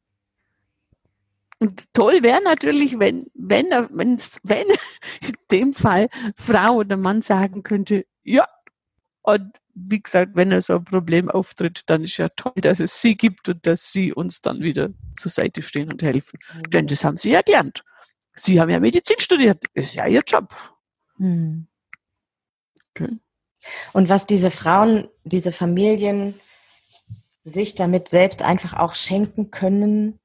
[1.59, 4.67] Und toll wäre natürlich, wenn, wenn, wenn, wenn
[5.21, 8.47] in dem Fall Frau oder Mann sagen könnte, ja,
[9.23, 13.17] und wie gesagt, wenn so ein Problem auftritt, dann ist ja toll, dass es sie
[13.17, 16.39] gibt und dass sie uns dann wieder zur Seite stehen und helfen.
[16.55, 16.71] Mhm.
[16.71, 17.83] Denn das haben sie ja gelernt.
[18.35, 20.55] Sie haben ja Medizin studiert, ist ja ihr Job.
[21.19, 21.67] Mhm.
[22.91, 23.19] Okay.
[23.93, 26.35] Und was diese Frauen, diese Familien
[27.43, 30.19] sich damit selbst einfach auch schenken können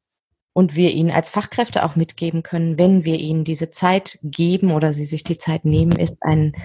[0.53, 4.93] und wir ihnen als Fachkräfte auch mitgeben können, wenn wir ihnen diese Zeit geben oder
[4.93, 6.55] sie sich die Zeit nehmen, ist ein,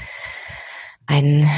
[1.07, 1.49] ein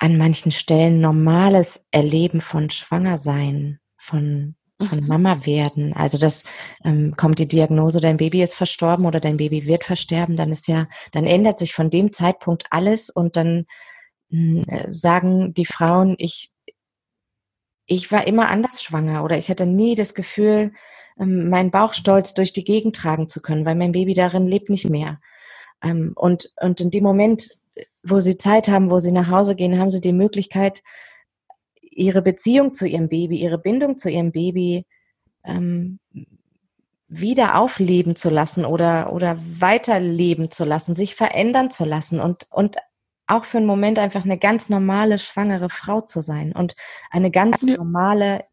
[0.00, 5.06] an manchen Stellen normales Erleben von Schwangersein, von, von mhm.
[5.06, 5.92] Mama werden.
[5.92, 6.44] Also das
[6.84, 10.66] ähm, kommt die Diagnose, dein Baby ist verstorben oder dein Baby wird versterben, dann ist
[10.68, 13.66] ja, dann ändert sich von dem Zeitpunkt alles und dann
[14.30, 16.50] hm, sagen die Frauen, ich
[17.86, 20.72] ich war immer anders schwanger oder ich hatte nie das Gefühl,
[21.18, 24.88] ähm, meinen Bauchstolz durch die Gegend tragen zu können, weil mein Baby darin lebt nicht
[24.88, 25.20] mehr.
[25.82, 27.50] Ähm, und, und in dem Moment,
[28.02, 30.82] wo sie Zeit haben, wo sie nach Hause gehen, haben sie die Möglichkeit,
[31.80, 34.86] ihre Beziehung zu ihrem Baby, ihre Bindung zu ihrem Baby
[35.44, 35.98] ähm,
[37.08, 42.76] wieder aufleben zu lassen oder, oder weiterleben zu lassen, sich verändern zu lassen und, und
[43.26, 46.74] auch für einen Moment einfach eine ganz normale schwangere Frau zu sein und
[47.10, 48.44] eine ganz normale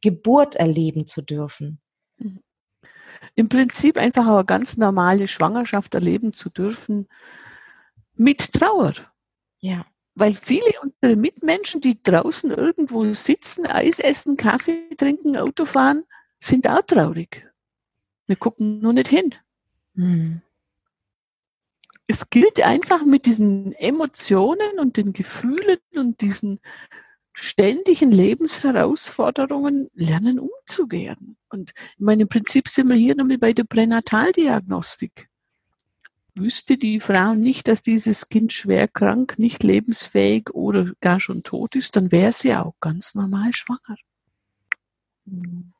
[0.00, 1.80] Geburt erleben zu dürfen.
[2.18, 2.40] Mhm.
[3.34, 7.06] Im Prinzip einfach eine ganz normale Schwangerschaft erleben zu dürfen
[8.20, 8.94] mit Trauer.
[9.60, 9.84] Ja.
[10.14, 16.04] Weil viele unserer Mitmenschen, die draußen irgendwo sitzen, Eis essen, Kaffee trinken, Auto fahren,
[16.38, 17.46] sind auch traurig.
[18.26, 19.34] Wir gucken nur nicht hin.
[19.94, 20.42] Mhm
[22.10, 26.58] es gilt einfach mit diesen Emotionen und den Gefühlen und diesen
[27.32, 31.36] ständigen Lebensherausforderungen lernen umzugehen.
[31.50, 35.29] Und ich meine, im Prinzip sind wir hier nochmal bei der Pränataldiagnostik.
[36.40, 41.76] Wüsste die Frau nicht, dass dieses Kind schwer krank, nicht lebensfähig oder gar schon tot
[41.76, 43.96] ist, dann wäre sie auch ganz normal schwanger.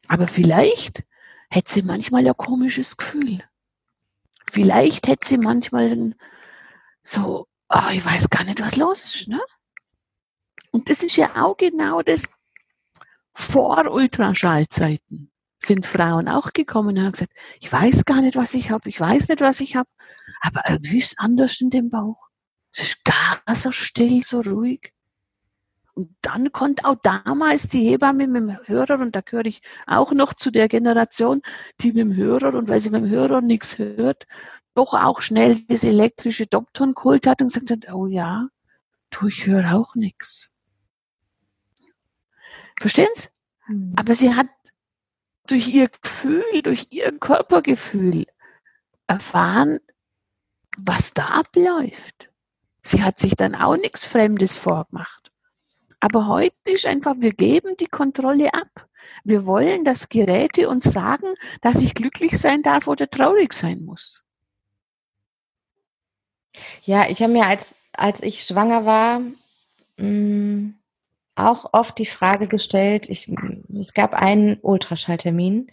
[0.09, 1.05] Aber vielleicht
[1.49, 3.43] hätte sie manchmal ein komisches Gefühl
[4.51, 6.15] vielleicht hätte sie manchmal
[7.03, 9.41] so, oh, ich weiß gar nicht, was los ist, ne?
[10.73, 12.29] Und das ist ja auch genau das
[13.33, 15.31] vor Ultraschallzeiten
[15.63, 18.99] sind Frauen auch gekommen und haben gesagt, ich weiß gar nicht, was ich habe, ich
[18.99, 19.89] weiß nicht, was ich habe,
[20.41, 22.29] aber irgendwie ist es anders in dem Bauch.
[22.73, 24.93] Es ist gar so still, so ruhig.
[25.95, 30.13] Und dann konnte auch damals die Hebamme mit dem Hörer, und da gehöre ich auch
[30.13, 31.43] noch zu der Generation,
[31.81, 34.27] die mit dem Hörer, und weil sie mit dem Hörer nichts hört,
[34.75, 38.49] doch auch schnell das elektrische Doktorn geholt hat und gesagt hat, oh ja,
[39.11, 40.53] du, ich höre auch nichts.
[42.79, 43.29] Verstehen Sie?
[43.67, 43.93] Mhm.
[43.97, 44.49] Aber sie hat
[45.47, 48.27] durch ihr Gefühl, durch ihr Körpergefühl
[49.07, 49.81] erfahren,
[50.79, 52.31] was da abläuft.
[52.83, 55.31] Sie hat sich dann auch nichts Fremdes vorgemacht.
[56.01, 58.89] Aber heute ist einfach, wir geben die Kontrolle ab.
[59.25, 61.27] Wir wollen, dass Geräte uns sagen,
[61.61, 64.25] dass ich glücklich sein darf oder traurig sein muss.
[66.83, 69.21] Ja, ich habe mir als, als ich schwanger war,
[69.99, 70.75] mh, mm,
[71.37, 73.31] auch oft die Frage gestellt, ich,
[73.79, 75.71] es gab einen Ultraschalltermin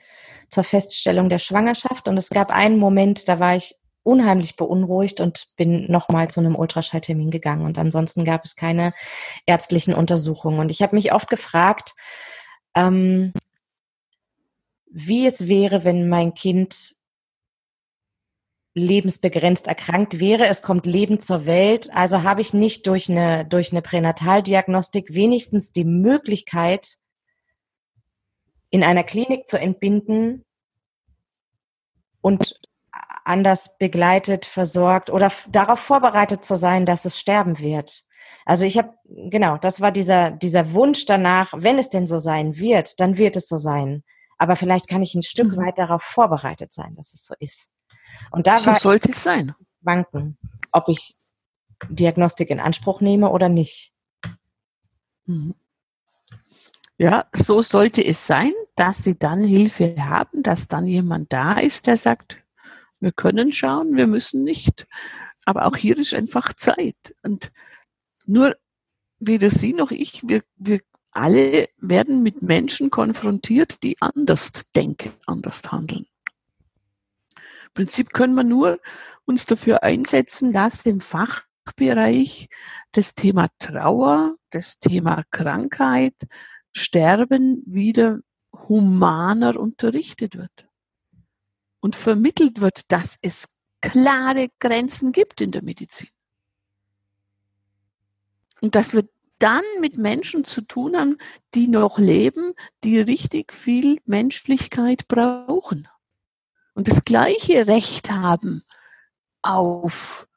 [0.49, 3.75] zur Feststellung der Schwangerschaft und es gab einen Moment, da war ich
[4.07, 7.65] unheimlich beunruhigt und bin nochmal zu einem Ultraschalltermin gegangen.
[7.65, 8.93] Und ansonsten gab es keine
[9.45, 10.59] ärztlichen Untersuchungen.
[10.59, 11.93] Und ich habe mich oft gefragt,
[12.73, 13.33] ähm,
[14.89, 16.95] wie es wäre, wenn mein Kind
[18.73, 20.47] lebensbegrenzt erkrankt wäre.
[20.47, 21.93] Es kommt Leben zur Welt.
[21.93, 26.97] Also habe ich nicht durch eine, durch eine Pränataldiagnostik wenigstens die Möglichkeit,
[28.69, 30.45] in einer Klinik zu entbinden
[32.21, 32.59] und
[33.23, 38.03] anders begleitet, versorgt oder darauf vorbereitet zu sein, dass es sterben wird.
[38.45, 42.57] Also ich habe, genau, das war dieser, dieser Wunsch danach, wenn es denn so sein
[42.57, 44.03] wird, dann wird es so sein.
[44.37, 45.57] Aber vielleicht kann ich ein Stück mhm.
[45.57, 47.71] weit darauf vorbereitet sein, dass es so ist.
[48.31, 49.53] Und da so sollte es sein.
[49.81, 50.37] Wanken,
[50.71, 51.15] ob ich
[51.89, 53.91] Diagnostik in Anspruch nehme oder nicht.
[55.25, 55.55] Mhm.
[56.97, 61.85] Ja, so sollte es sein, dass Sie dann Hilfe haben, dass dann jemand da ist,
[61.85, 62.43] der sagt,
[62.99, 64.87] wir können schauen, wir müssen nicht.
[65.45, 67.15] Aber auch hier ist einfach Zeit.
[67.23, 67.51] Und
[68.25, 68.55] nur
[69.19, 70.81] weder Sie noch ich, wir, wir
[71.11, 76.05] alle werden mit Menschen konfrontiert, die anders denken, anders handeln.
[77.73, 78.79] Prinzip können wir nur
[79.25, 82.49] uns dafür einsetzen, dass im Fachbereich
[82.91, 86.15] das Thema Trauer, das Thema Krankheit,
[86.71, 88.19] Sterben wieder
[88.53, 90.66] humaner unterrichtet wird
[91.79, 93.47] und vermittelt wird, dass es
[93.81, 96.09] klare Grenzen gibt in der Medizin.
[98.61, 99.07] Und dass wir
[99.39, 101.17] dann mit Menschen zu tun haben,
[101.53, 102.53] die noch leben,
[102.83, 105.87] die richtig viel Menschlichkeit brauchen
[106.77, 108.61] und das gleiche Recht haben
[109.41, 110.27] auf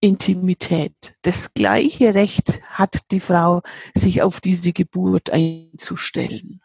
[0.00, 1.14] Intimität.
[1.22, 3.62] Das gleiche Recht hat die Frau,
[3.94, 6.63] sich auf diese Geburt einzustellen.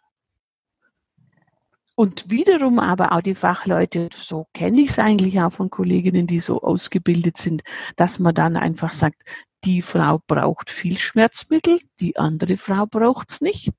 [2.00, 6.40] Und wiederum aber auch die Fachleute, so kenne ich es eigentlich auch von Kolleginnen, die
[6.40, 7.62] so ausgebildet sind,
[7.98, 9.22] dass man dann einfach sagt,
[9.66, 13.74] die Frau braucht viel Schmerzmittel, die andere Frau braucht es nicht.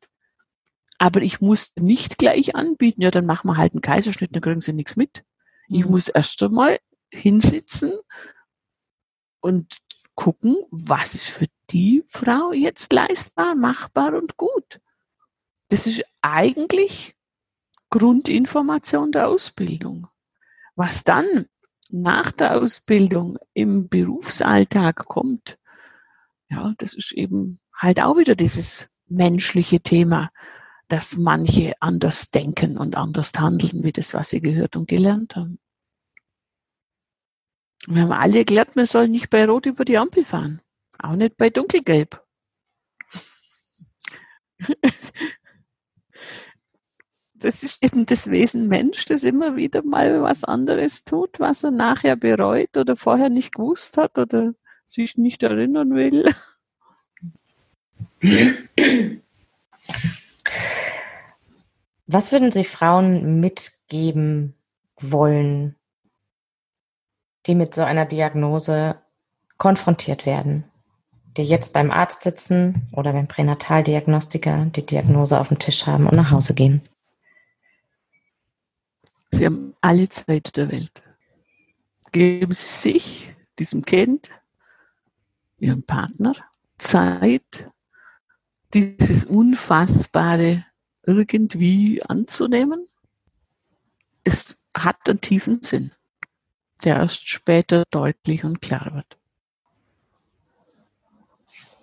[0.98, 4.60] Aber ich muss nicht gleich anbieten, ja, dann machen wir halt einen Kaiserschnitt, dann kriegen
[4.60, 5.24] sie nichts mit.
[5.68, 5.92] Ich mhm.
[5.92, 6.78] muss erst einmal
[7.10, 7.94] hinsitzen
[9.40, 9.78] und
[10.14, 14.78] gucken, was ist für die Frau jetzt leistbar, machbar und gut.
[15.70, 17.14] Das ist eigentlich
[17.91, 20.09] Grundinformation der Ausbildung.
[20.76, 21.47] Was dann
[21.91, 25.59] nach der Ausbildung im Berufsalltag kommt,
[26.49, 30.30] ja, das ist eben halt auch wieder dieses menschliche Thema
[30.91, 35.61] dass manche anders denken und anders handeln, wie das, was sie gehört und gelernt haben.
[37.86, 40.61] Wir haben alle gelernt, man soll nicht bei Rot über die Ampel fahren.
[40.99, 42.22] Auch nicht bei Dunkelgelb.
[47.41, 51.70] Das ist eben das Wesen Mensch, das immer wieder mal was anderes tut, was er
[51.70, 54.53] nachher bereut oder vorher nicht gewusst hat oder
[54.84, 56.30] sich nicht erinnern will.
[62.07, 64.55] Was würden Sie Frauen mitgeben
[64.99, 65.76] wollen,
[67.47, 68.97] die mit so einer Diagnose
[69.57, 70.64] konfrontiert werden?
[71.38, 76.16] Die jetzt beim Arzt sitzen oder beim Pränataldiagnostiker die Diagnose auf dem Tisch haben und
[76.16, 76.82] nach Hause gehen?
[79.41, 81.03] Sie haben alle Zeit der Welt.
[82.12, 84.28] Geben Sie sich, diesem Kind,
[85.59, 86.34] Ihrem Partner,
[86.76, 87.64] Zeit,
[88.74, 90.66] dieses unfassbare
[91.07, 92.86] irgendwie anzunehmen.
[94.24, 95.93] Es hat einen tiefen Sinn,
[96.84, 99.18] der erst später deutlich und klar wird.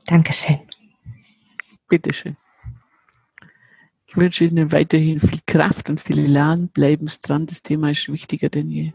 [0.05, 0.59] Dankeschön.
[1.89, 2.37] Bitteschön.
[4.09, 6.69] Ich wünsche Ihnen weiterhin viel Kraft und viel Elan.
[6.69, 8.93] Bleiben Sie dran, das Thema ist wichtiger denn je.